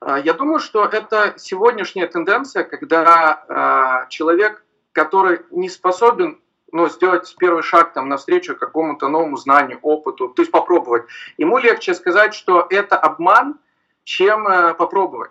[0.00, 4.62] А, я думаю, что это сегодняшняя тенденция, когда э, человек,
[4.92, 6.38] который не способен
[6.70, 11.06] ну, сделать первый шаг там, навстречу какому-то новому знанию, опыту, то есть попробовать,
[11.38, 13.58] ему легче сказать, что это обман,
[14.04, 15.30] чем э, попробовать.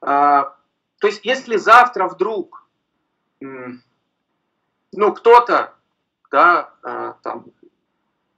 [0.00, 0.44] Э,
[1.02, 2.64] то есть если завтра вдруг
[3.40, 5.74] ну, кто-то
[6.30, 7.46] да, э, там,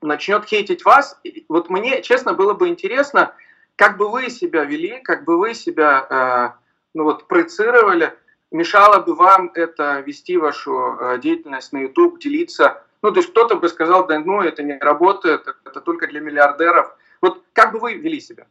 [0.01, 3.35] начнет хейтить вас, вот мне, честно, было бы интересно,
[3.77, 6.59] как бы вы себя вели, как бы вы себя э,
[6.95, 8.17] ну вот, проецировали,
[8.51, 12.83] мешало бы вам это вести вашу э, деятельность на YouTube, делиться.
[13.03, 16.97] Ну, то есть кто-то бы сказал, да ну, это не работает, это только для миллиардеров.
[17.21, 18.47] Вот как бы вы вели себя?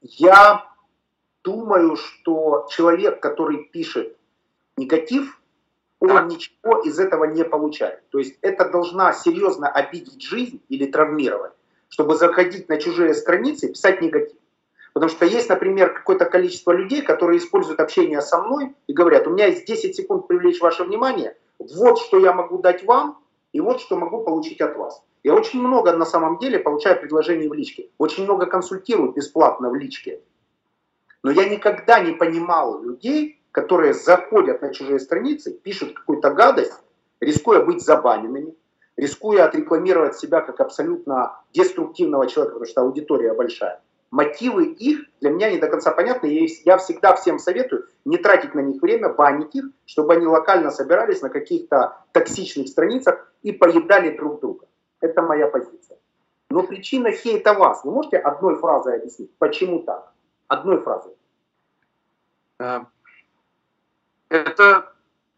[0.00, 0.67] Я
[1.48, 4.16] думаю, что человек, который пишет
[4.76, 5.40] негатив,
[6.00, 6.26] он так.
[6.28, 8.08] ничего из этого не получает.
[8.10, 11.52] То есть это должна серьезно обидеть жизнь или травмировать
[11.88, 14.36] чтобы заходить на чужие страницы и писать негатив.
[14.92, 19.30] Потому что есть, например, какое-то количество людей, которые используют общение со мной и говорят, у
[19.30, 23.18] меня есть 10 секунд привлечь ваше внимание, вот что я могу дать вам,
[23.52, 25.02] и вот что могу получить от вас.
[25.24, 27.88] Я очень много на самом деле получаю предложений в личке.
[27.98, 30.20] Очень много консультирую бесплатно в личке.
[31.22, 36.74] Но я никогда не понимал людей, которые заходят на чужие страницы, пишут какую-то гадость,
[37.20, 38.54] рискуя быть забаненными,
[38.96, 43.80] рискуя отрекламировать себя как абсолютно деструктивного человека, потому что аудитория большая.
[44.10, 46.48] Мотивы их для меня не до конца понятны.
[46.64, 51.20] Я всегда всем советую не тратить на них время, банить их, чтобы они локально собирались
[51.20, 54.66] на каких-то токсичных страницах и поедали друг друга.
[55.00, 55.98] Это моя позиция.
[56.48, 57.84] Но причина хейта вас.
[57.84, 60.10] Вы можете одной фразой объяснить, почему так?
[60.48, 61.12] Одной фразой.
[62.58, 62.80] Э,
[64.28, 64.92] это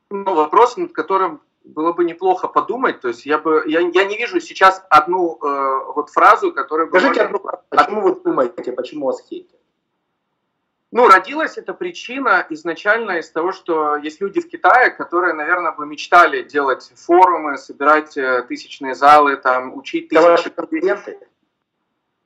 [0.08, 3.00] ну, вопрос, над которым было бы неплохо подумать.
[3.00, 7.22] То есть я бы я, я не вижу сейчас одну э, вот фразу, которая Скажите
[7.22, 7.62] одну фразу.
[7.68, 9.61] Почему вы думаете, почему вас хейтят?
[10.92, 15.86] Ну, родилась эта причина изначально из того, что есть люди в Китае, которые, наверное, бы
[15.86, 20.20] мечтали делать форумы, собирать э, тысячные залы, там, учить тысячи...
[20.20, 21.18] Это ваши конкуренты?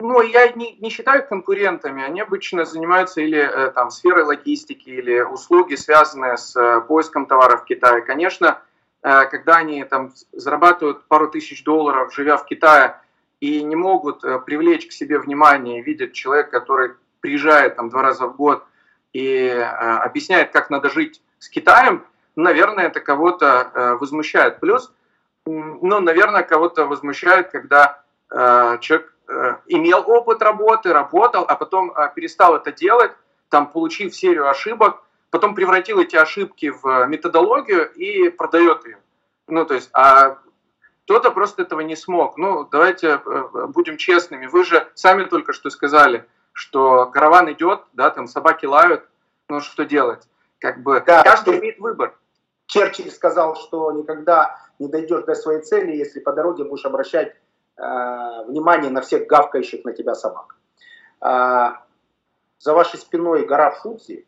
[0.05, 2.05] Ну, я не, не считаю их конкурентами.
[2.05, 7.63] Они обычно занимаются или э, там сферой логистики, или услуги, связанные с э, поиском товаров
[7.63, 8.03] в Китае.
[8.03, 8.61] Конечно,
[9.03, 13.01] э, когда они там зарабатывают пару тысяч долларов, живя в Китае,
[13.41, 18.37] и не могут привлечь к себе внимание, видят человека, который приезжает там два раза в
[18.37, 18.63] год
[19.15, 22.05] и объясняет, как надо жить с Китаем,
[22.37, 24.61] наверное, это кого-то возмущает.
[24.61, 24.93] Плюс,
[25.45, 29.14] ну, наверное, кого-то возмущает, когда человек
[29.67, 33.13] имел опыт работы, работал, а потом э, перестал это делать,
[33.49, 38.99] там, получив серию ошибок, потом превратил эти ошибки в методологию и продает ее.
[39.47, 40.39] Ну, то есть, а
[41.05, 42.37] кто-то просто этого не смог.
[42.37, 44.47] Ну, давайте э, будем честными.
[44.47, 49.09] Вы же сами только что сказали, что караван идет, да, там собаки лают,
[49.49, 50.23] ну, что делать?
[50.59, 52.15] Как бы да, каждый имеет выбор.
[52.67, 57.54] Черчилль сказал, что никогда не дойдешь до своей цели, если по дороге будешь обращать Э,
[57.77, 60.57] внимание на всех гавкающих на тебя собак.
[61.21, 61.83] А,
[62.59, 64.27] за вашей спиной гора Фудзи.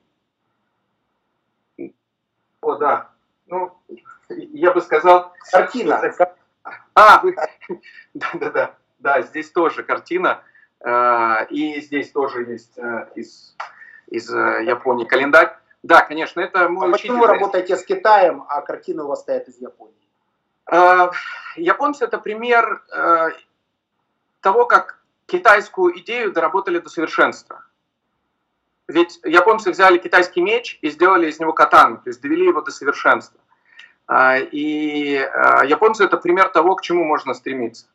[2.60, 3.10] О, да.
[3.46, 3.72] Ну,
[4.28, 5.32] я бы сказал...
[5.50, 6.02] Картина.
[6.94, 7.22] А,
[8.14, 8.74] да-да-да.
[8.98, 10.42] Да, здесь тоже картина.
[10.80, 13.56] Э, и здесь тоже есть э, из,
[14.08, 15.56] из Японии календарь.
[15.82, 19.48] Да, конечно, это мой а Почему вы работаете с Китаем, а картины у вас стоят
[19.48, 19.95] из Японии?
[20.70, 21.10] Э,
[21.56, 23.28] японцы это пример э,
[24.40, 27.64] того, как китайскую идею доработали до совершенства.
[28.88, 32.70] Ведь японцы взяли китайский меч и сделали из него катан, то есть довели его до
[32.70, 33.40] совершенства.
[34.08, 35.14] Э, и
[35.64, 37.86] японцы это пример того, к чему можно стремиться.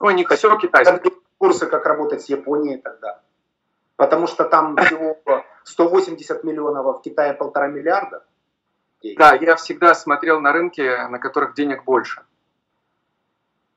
[0.00, 1.00] Ну, не все китайское.
[1.38, 3.20] Курсы, как работать с Японией тогда.
[3.96, 5.18] Потому что там всего
[5.64, 8.24] 180 миллионов, а в Китае полтора миллиарда.
[9.16, 12.22] Да, я всегда смотрел на рынки, на которых денег больше.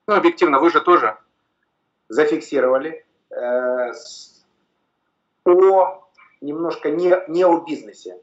[0.07, 1.17] Ну, объективно, вы же тоже.
[2.07, 3.05] Зафиксировали.
[3.29, 3.91] Э,
[5.45, 6.03] о
[6.39, 8.21] немножко не, не о бизнесе.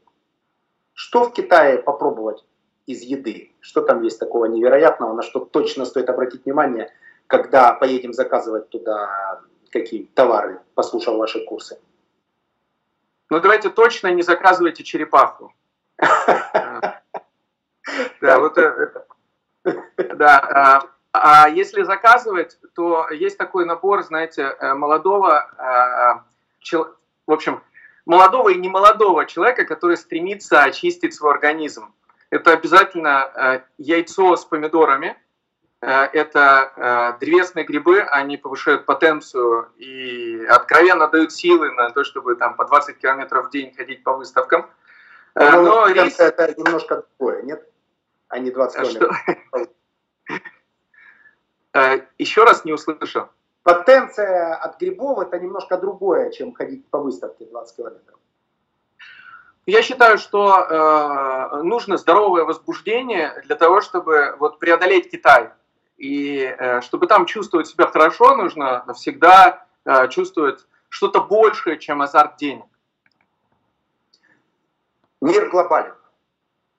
[0.93, 2.43] Что в Китае попробовать
[2.87, 3.53] из еды?
[3.59, 6.91] Что там есть такого невероятного, на что точно стоит обратить внимание,
[7.27, 11.77] когда поедем заказывать туда какие товары, послушав ваши курсы?
[13.29, 15.53] Ну, давайте точно не заказывайте черепаху.
[18.21, 19.05] Да, вот это.
[20.15, 20.39] Да.
[20.39, 26.79] А, а если заказывать, то есть такой набор, знаете, э, молодого, э,
[27.25, 27.63] в общем,
[28.05, 31.93] молодого и немолодого человека, который стремится очистить свой организм.
[32.31, 35.17] Это обязательно э, яйцо с помидорами,
[35.81, 42.65] это древесные грибы, они повышают потенцию и откровенно дают силы на то, чтобы там по
[42.65, 44.67] 20 километров в день ходить по выставкам.
[45.35, 46.19] Но, Но рис...
[46.19, 47.69] это немножко другое, нет?
[48.27, 49.69] А не 20 а километров.
[51.73, 53.29] Э, еще раз не услышал.
[53.63, 58.19] Потенция от грибов это немножко другое, чем ходить по выставке 20 километров.
[59.65, 65.49] Я считаю, что э, нужно здоровое возбуждение для того, чтобы вот преодолеть Китай.
[65.97, 72.37] И э, чтобы там чувствовать себя хорошо, нужно всегда э, чувствовать что-то большее, чем азарт
[72.37, 72.65] денег.
[75.21, 75.95] Мир глобален.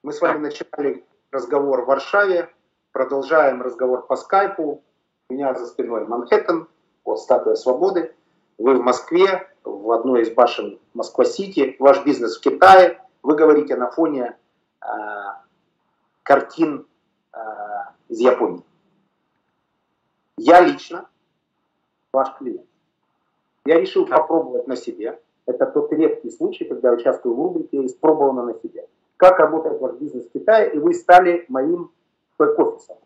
[0.03, 2.49] Мы с вами начинали разговор в Варшаве,
[2.91, 4.83] продолжаем разговор по скайпу.
[5.29, 6.67] У меня за спиной Манхэттен,
[7.03, 8.15] вот статуя свободы.
[8.57, 13.01] Вы в Москве, в одной из башен Москва-Сити, ваш бизнес в Китае.
[13.23, 14.37] Вы говорите на фоне
[14.81, 14.87] э,
[16.23, 16.87] картин
[17.33, 17.37] э,
[18.07, 18.63] из Японии.
[20.37, 21.09] Я лично
[22.13, 22.65] ваш клиент.
[23.65, 28.43] Я решил попробовать на себе это тот редкий случай, когда я участвую в рубрике «Испробовано
[28.43, 28.87] на себе».
[29.17, 31.91] Как работает ваш бизнес в Китае, и вы стали моим
[32.39, 32.97] бэк-офисом.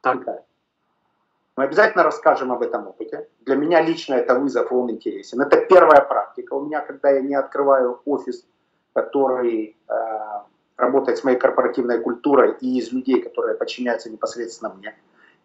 [0.00, 0.44] Так.
[1.56, 3.28] Мы обязательно расскажем об этом опыте.
[3.40, 5.40] Для меня лично это вызов, он интересен.
[5.40, 8.46] Это первая практика у меня, когда я не открываю офис,
[8.92, 9.94] который э,
[10.76, 14.94] работает с моей корпоративной культурой и из людей, которые подчиняются непосредственно мне.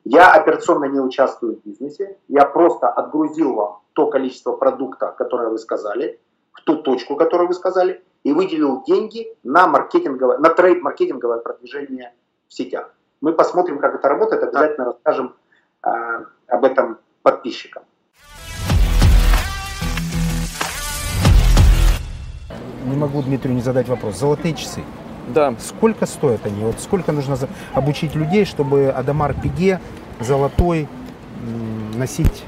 [0.03, 5.57] Я операционно не участвую в бизнесе, я просто отгрузил вам то количество продукта, которое вы
[5.57, 6.19] сказали,
[6.53, 12.13] в ту точку, которую вы сказали, и выделил деньги на, маркетинговое, на трейд-маркетинговое продвижение
[12.47, 12.93] в сетях.
[13.21, 15.35] Мы посмотрим, как это работает, обязательно расскажем
[15.83, 15.89] э,
[16.47, 17.83] об этом подписчикам.
[22.85, 24.17] Не могу Дмитрию не задать вопрос.
[24.17, 24.83] Золотые часы.
[25.27, 25.53] Да.
[25.59, 26.63] Сколько стоят они?
[26.63, 27.37] Вот сколько нужно
[27.73, 29.79] обучить людей, чтобы Адамар Пиге
[30.19, 30.87] золотой
[31.95, 32.43] носить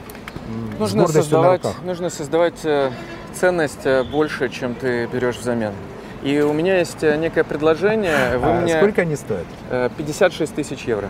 [0.80, 2.92] нужно создавать, нужно создавать э,
[3.34, 5.74] ценность э, больше, чем ты берешь взамен.
[6.24, 8.38] И у меня есть э, некое предложение.
[8.38, 8.78] Вы а мне...
[8.78, 9.46] Сколько они стоят?
[9.98, 11.10] 56 тысяч евро.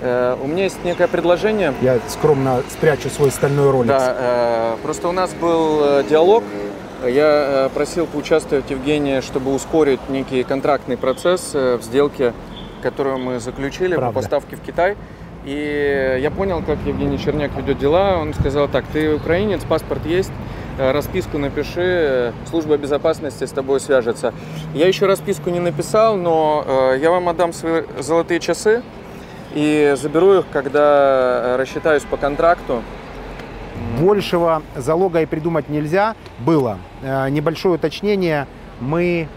[0.00, 1.74] Э, у меня есть некое предложение.
[1.82, 3.88] Я скромно спрячу свой стальной ролик.
[3.88, 6.42] Да, э, просто у нас был э, диалог.
[7.04, 12.32] Я э, просил поучаствовать Евгения, чтобы ускорить некий контрактный процесс э, в сделке,
[12.82, 14.14] которую мы заключили Правда.
[14.14, 14.96] по поставке в Китай.
[15.44, 18.18] И я понял, как Евгений Черняк ведет дела.
[18.18, 20.59] Он сказал так, ты украинец, паспорт есть, э,
[20.92, 24.32] расписку напиши, э, служба безопасности с тобой свяжется.
[24.74, 28.82] Я еще расписку не написал, но э, я вам отдам свои золотые часы
[29.54, 32.82] и заберу их, когда э, рассчитаюсь по контракту.
[33.98, 36.78] Большего залога и придумать нельзя было.
[37.02, 38.46] Э, Небольшое уточнение.
[38.80, 39.28] Мы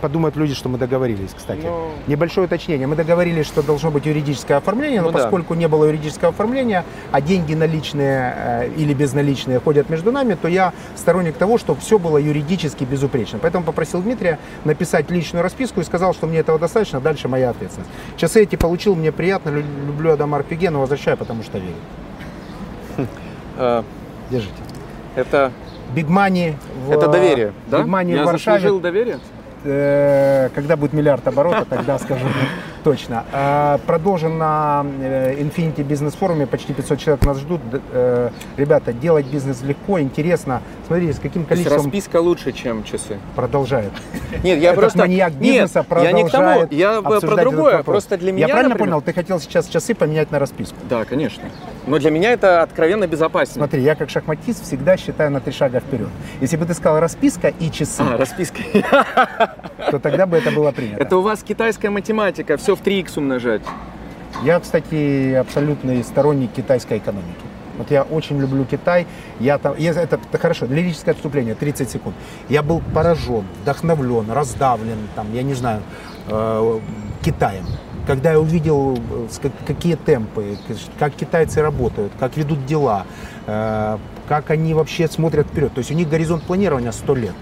[0.00, 1.62] подумают люди, что мы договорились, кстати.
[1.64, 2.86] Ну, Небольшое уточнение.
[2.86, 5.20] Мы договорились, что должно быть юридическое оформление, но Ну да.
[5.20, 10.48] поскольку не было юридического оформления, а деньги наличные э, или безналичные ходят между нами, то
[10.48, 13.38] я сторонник того, чтобы все было юридически безупречно.
[13.40, 17.90] Поэтому попросил Дмитрия написать личную расписку и сказал, что мне этого достаточно, дальше моя ответственность.
[18.16, 23.08] Часы эти получил, мне приятно, лю- люблю Адама Арпиге, но возвращаю, потому что верю.
[23.56, 23.82] э,
[24.30, 24.54] Держите.
[25.16, 25.52] это,
[25.94, 26.54] Big Money
[26.86, 27.80] в, это доверие, да?
[27.80, 28.58] Big Money я в Варшаве.
[28.58, 29.18] заслужил доверие?
[29.64, 32.24] Э, когда будет миллиард оборота, тогда скажу
[32.84, 33.24] точно.
[33.32, 37.60] А, Продолжим на э, Infinity Business форуме, почти 500 человек нас ждут.
[37.92, 40.62] Э, Ребята, делать бизнес легко, интересно.
[40.86, 43.18] Смотрите, с каким То есть количеством расписка лучше, чем часы.
[43.34, 43.90] продолжает.
[44.44, 44.98] Нет, я Этот просто...
[45.00, 47.82] маньяк бизнеса Нет, я не к тому, продолжает я про другое.
[47.82, 50.76] Просто для меня, Я правильно например- понял, ты хотел сейчас часы поменять на расписку?
[50.88, 51.44] Да, конечно.
[51.86, 53.56] Но для меня это откровенно безопаснее.
[53.56, 56.08] Смотри, я как шахматист всегда считаю на три шага вперед.
[56.40, 58.58] Если бы ты сказал расписка и часы, А, расписка.
[59.90, 61.02] то тогда бы это было принято.
[61.02, 63.62] Это у вас китайская математика, все в 3х умножать.
[64.42, 67.44] Я, кстати, абсолютный сторонник китайской экономики.
[67.78, 69.06] Вот я очень люблю Китай.
[69.40, 72.14] Я там, я- это, это хорошо, лирическое отступление, 30 секунд.
[72.48, 75.82] Я был поражен, вдохновлен, раздавлен, там, я не знаю,
[76.28, 76.80] э,
[77.24, 77.64] Китаем.
[78.06, 80.56] Когда я увидел, э, какие темпы,
[80.98, 83.06] как китайцы работают, как ведут дела,
[83.46, 83.98] э,
[84.28, 85.72] как они вообще смотрят вперед.
[85.74, 87.34] То есть у них горизонт планирования 100 лет.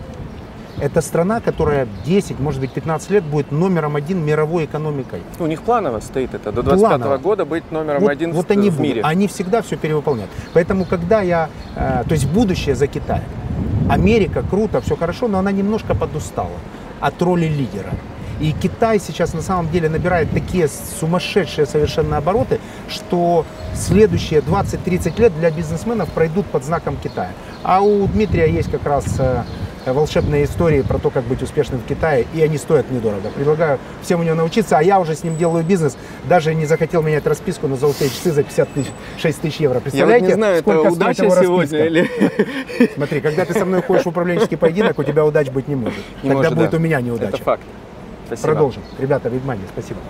[0.81, 5.23] Это страна, которая 10, может быть, 15 лет будет номером один мировой экономикой.
[5.39, 7.19] У них планово стоит это, до 25 Планово.
[7.19, 8.89] года быть номером вот, один вот в, они в будут.
[8.89, 9.03] мире.
[9.03, 10.31] Они всегда все перевыполняют.
[10.55, 13.25] Поэтому, когда я, э, то есть будущее за Китаем.
[13.89, 16.49] Америка круто, все хорошо, но она немножко подустала
[17.01, 17.91] от роли лидера.
[18.41, 22.59] И Китай сейчас на самом деле набирает такие сумасшедшие совершенно обороты,
[22.89, 23.45] что
[23.75, 27.31] следующие 20-30 лет для бизнесменов пройдут под знаком Китая.
[27.63, 29.45] А у Дмитрия есть как раз э,
[29.87, 33.31] волшебные истории про то, как быть успешным в Китае, и они стоят недорого.
[33.35, 37.03] Предлагаю всем у него научиться, а я уже с ним делаю бизнес, даже не захотел
[37.03, 39.75] менять расписку на золотые часы за 56 тысяч евро.
[39.75, 42.79] Я вот Представляете, не знаю, это сколько стоит удача его сегодня расписка?
[42.79, 42.91] или...
[42.95, 45.99] Смотри, когда ты со мной ходишь в управленческий поединок, у тебя удач быть не может.
[46.23, 46.77] Не Тогда может, будет да.
[46.77, 47.35] у меня неудача.
[47.35, 47.63] Это факт.
[48.27, 48.49] Спасибо.
[48.49, 48.83] Продолжим.
[48.99, 50.01] Ребята, Видмани, спасибо.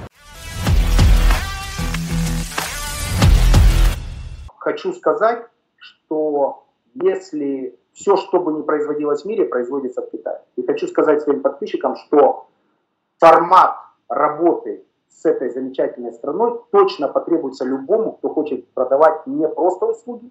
[4.59, 5.47] Хочу сказать,
[5.79, 6.65] что
[6.95, 10.41] если все, что бы ни производилось в мире, производится в Китае.
[10.57, 12.47] И хочу сказать своим подписчикам, что
[13.19, 13.77] формат
[14.09, 20.31] работы с этой замечательной страной точно потребуется любому, кто хочет продавать не просто услуги,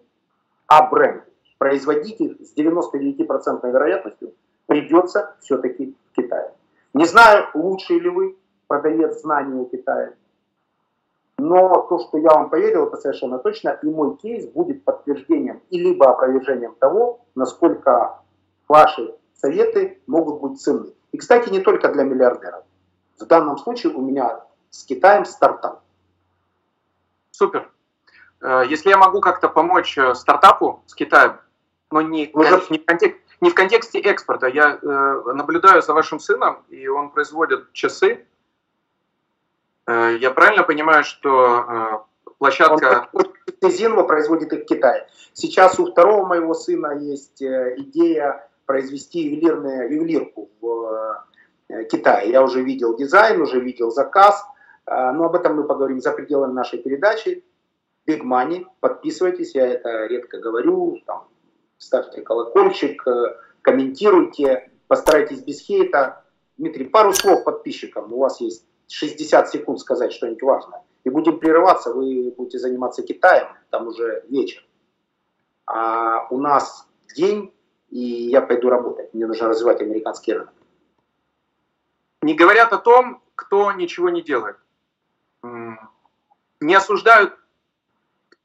[0.68, 1.24] а бренд.
[1.58, 4.34] Производить их с 99% вероятностью
[4.66, 6.52] придется все-таки в Китае.
[6.94, 8.38] Не знаю, лучший ли вы
[8.68, 10.14] продавец знаний о Китае,
[11.42, 13.80] но то, что я вам поверил, это совершенно точно.
[13.82, 18.20] И мой кейс будет подтверждением и либо опровержением того, насколько
[18.68, 20.94] ваши советы могут быть ценны.
[21.12, 22.64] И, кстати, не только для миллиардеров.
[23.20, 25.82] В данном случае у меня с Китаем стартап.
[27.32, 27.70] Супер.
[28.42, 31.38] Э, Если я могу как-то помочь э, стартапу с Китаем,
[31.92, 35.94] но не, Вы же- не в, контек- не в контексте экспорта, я э, наблюдаю за
[35.94, 38.26] вашим сыном, и он производит часы.
[39.92, 43.10] Э, я правильно понимаю, что э, площадка...
[43.64, 45.08] Зинва производит их в Китае.
[45.34, 51.26] Сейчас у второго моего сына есть э, идея произвести ювелирную ювелирку в
[51.92, 52.32] Китае.
[52.32, 54.44] Я уже видел дизайн, уже видел заказ,
[54.88, 57.44] но об этом мы поговорим за пределами нашей передачи.
[58.08, 61.28] Big Money, подписывайтесь, я это редко говорю, там,
[61.78, 63.04] ставьте колокольчик,
[63.62, 66.24] комментируйте, постарайтесь без хейта.
[66.58, 70.84] Дмитрий, пару слов подписчикам, у вас есть 60 секунд сказать что-нибудь важное.
[71.04, 74.64] И будем прерываться, вы будете заниматься Китаем, там уже вечер.
[75.66, 77.54] А у нас день,
[77.90, 79.14] и я пойду работать.
[79.14, 80.54] Мне нужно развивать американский рынок.
[82.22, 84.58] не говорят о том, кто ничего не делает.
[85.42, 87.34] Не осуждают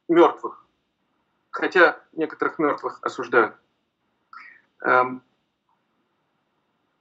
[0.09, 0.65] мертвых,
[1.51, 3.55] хотя некоторых мертвых осуждают.
[4.81, 5.23] Эм,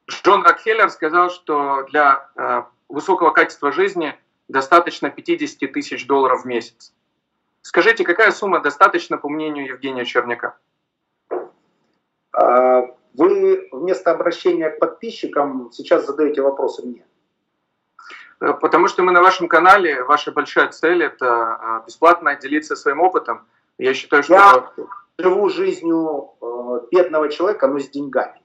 [0.10, 4.16] Джон Рокфеллер сказал, что для э, высокого качества жизни
[4.48, 6.94] достаточно 50 тысяч долларов в месяц.
[7.62, 10.56] Скажите, какая сумма достаточно, по мнению Евгения Черняка?
[12.32, 12.84] А,
[13.16, 17.06] Вы вместо обращения к подписчикам сейчас задаете вопросы мне.
[18.40, 23.02] Э, Потому что мы на вашем канале, ваша большая цель– это а, бесплатно делиться своим
[23.02, 23.48] опытом.
[23.78, 24.34] Я считаю, что...
[24.34, 24.72] Я
[25.18, 28.40] живу жизнью э, бедного человека, но с деньгами.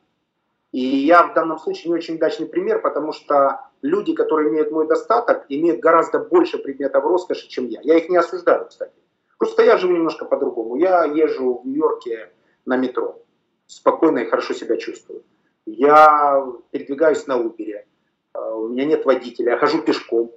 [0.73, 4.87] И я в данном случае не очень удачный пример, потому что люди, которые имеют мой
[4.87, 7.81] достаток, имеют гораздо больше предметов роскоши, чем я.
[7.83, 8.93] Я их не осуждаю, кстати.
[9.39, 10.77] Просто я живу немножко по-другому.
[10.77, 12.31] Я езжу в Нью-Йорке
[12.66, 13.21] на метро.
[13.66, 15.25] Спокойно и хорошо себя чувствую.
[15.66, 17.85] Я передвигаюсь на Uber.
[18.35, 19.53] Э, У меня нет водителя.
[19.53, 20.31] Я хожу пешком.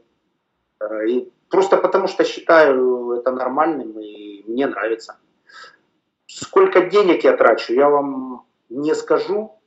[0.80, 5.18] Э, И просто потому что считаю это нормальным и мне нравится.
[6.26, 9.60] Сколько денег я трачу, я вам не скажу.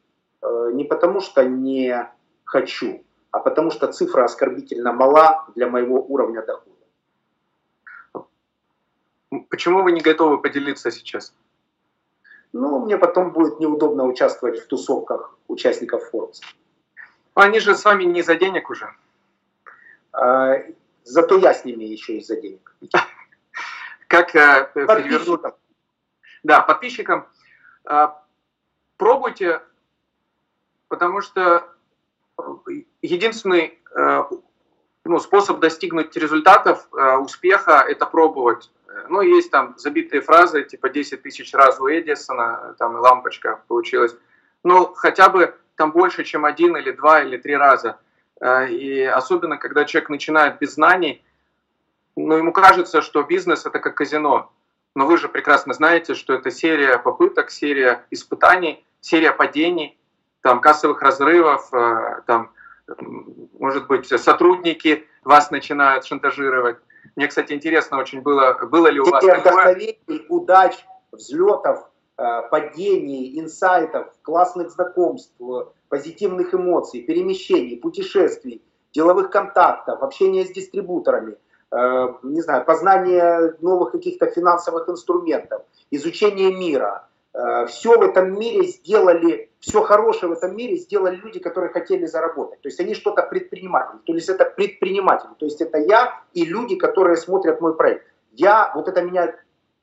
[0.42, 2.08] Э, Не потому что не
[2.44, 6.76] хочу, а потому что цифра оскорбительно мала для моего уровня дохода.
[9.50, 11.34] Почему вы не готовы поделиться сейчас?
[12.52, 16.40] Ну, мне потом будет неудобно участвовать в тусовках участников Forbes.
[17.34, 18.88] Они же с вами не за денег уже.
[20.12, 20.62] А,
[21.06, 22.74] Зато я с ними еще из-за денег.
[24.08, 24.64] Как э.
[24.74, 25.54] Подписчикам.
[26.42, 27.28] Да, подписчикам.
[28.96, 29.62] Пробуйте,
[30.88, 31.64] потому что
[32.38, 32.42] э,
[33.02, 34.24] единственный э,
[35.04, 38.70] ну, способ достигнуть результатов, э, успеха, это пробовать.
[39.08, 44.16] Ну, есть там забитые фразы, типа 10 тысяч раз у Эдисона, там и лампочка получилась.
[44.64, 47.98] Но хотя бы там больше, чем один или два или три раза.
[48.70, 51.22] И особенно, когда человек начинает без знаний,
[52.16, 54.50] ну, ему кажется, что бизнес это как казино.
[54.94, 59.98] Но вы же прекрасно знаете, что это серия попыток, серия испытаний, серия падений,
[60.46, 62.52] там кассовых разрывов, э, там,
[63.58, 66.76] может быть, сотрудники вас начинают шантажировать.
[67.16, 70.74] Мне, кстати, интересно очень было, было ли у вас вдохновений, удач,
[71.10, 75.34] взлетов, э, падений, инсайтов, классных знакомств,
[75.88, 81.38] позитивных эмоций, перемещений, путешествий, деловых контактов, общения с дистрибуторами,
[81.72, 87.08] э, не знаю, познание новых каких-то финансовых инструментов, изучение мира.
[87.66, 92.60] Все в этом мире сделали, все хорошее в этом мире сделали люди, которые хотели заработать.
[92.60, 93.98] То есть они что-то предприниматели.
[94.04, 95.30] То есть это предприниматели.
[95.36, 98.06] То есть это я и люди, которые смотрят мой проект.
[98.30, 99.34] Я, вот это меня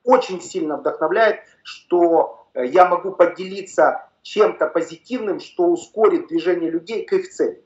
[0.02, 7.12] очень сильно вдохновляет, что э, я могу поделиться чем-то позитивным, что ускорит движение людей к
[7.12, 7.62] их цели.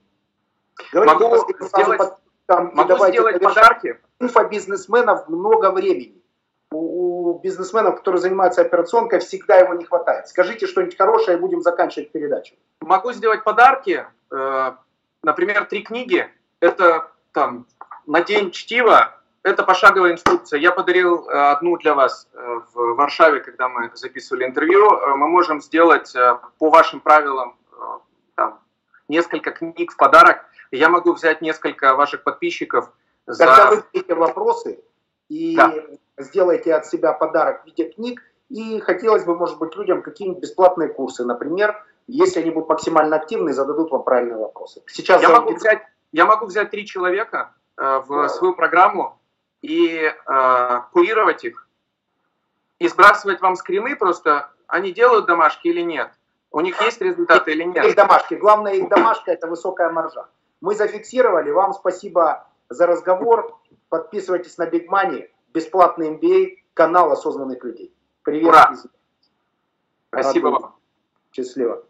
[0.93, 4.01] Говорите Могу сделать- подписчикам и Могу давайте сделать подарки.
[4.19, 6.21] инфобизнесменов много времени.
[6.73, 10.29] У, у бизнесменов, которые занимаются операционкой, всегда его не хватает.
[10.29, 12.55] Скажите что-нибудь хорошее и будем заканчивать передачу.
[12.81, 14.07] Могу сделать подарки.
[14.31, 14.72] э,
[15.22, 16.29] Например, три книги.
[16.61, 17.66] Это там
[18.07, 19.14] на день чтива.
[19.43, 20.61] Это пошаговая инструкция.
[20.61, 24.91] Я подарил э, одну для вас э, в Варшаве, когда мы записывали интервью.
[25.16, 26.14] Мы можем сделать
[26.59, 27.57] по вашим правилам
[28.35, 28.61] там,
[29.09, 30.45] несколько книг в подарок.
[30.70, 32.91] Я могу взять несколько ваших подписчиков
[33.26, 33.47] за...
[33.47, 34.81] Когда вы видите вопросы
[35.29, 35.72] и Да.
[36.19, 40.89] Сделаете от себя подарок в виде книг, и хотелось бы, может быть, людям какие-нибудь бесплатные
[40.89, 44.83] курсы, например, если они будут максимально активны и зададут вам правильные вопросы.
[44.87, 49.21] Сейчас Я за могу взять, я могу взять три человека э, в свою программу
[49.61, 51.69] и э, курировать их,
[52.79, 56.11] и сбрасывать вам скрины просто, они делают домашки или нет,
[56.51, 57.95] у них есть результаты или их нет.
[57.95, 58.35] домашки.
[58.35, 60.29] Главное, их домашка– это высокая маржа.
[60.61, 61.51] Мы зафиксировали.
[61.51, 63.59] Вам спасибо за разговор.
[63.88, 65.29] Подписывайтесь на Big Money,
[65.59, 67.93] бесплатный MBA, канал осознанных людей.
[68.22, 68.49] Привет.
[68.49, 68.75] Ура!
[70.09, 70.76] Спасибо вам.
[71.33, 71.85] Счастливо.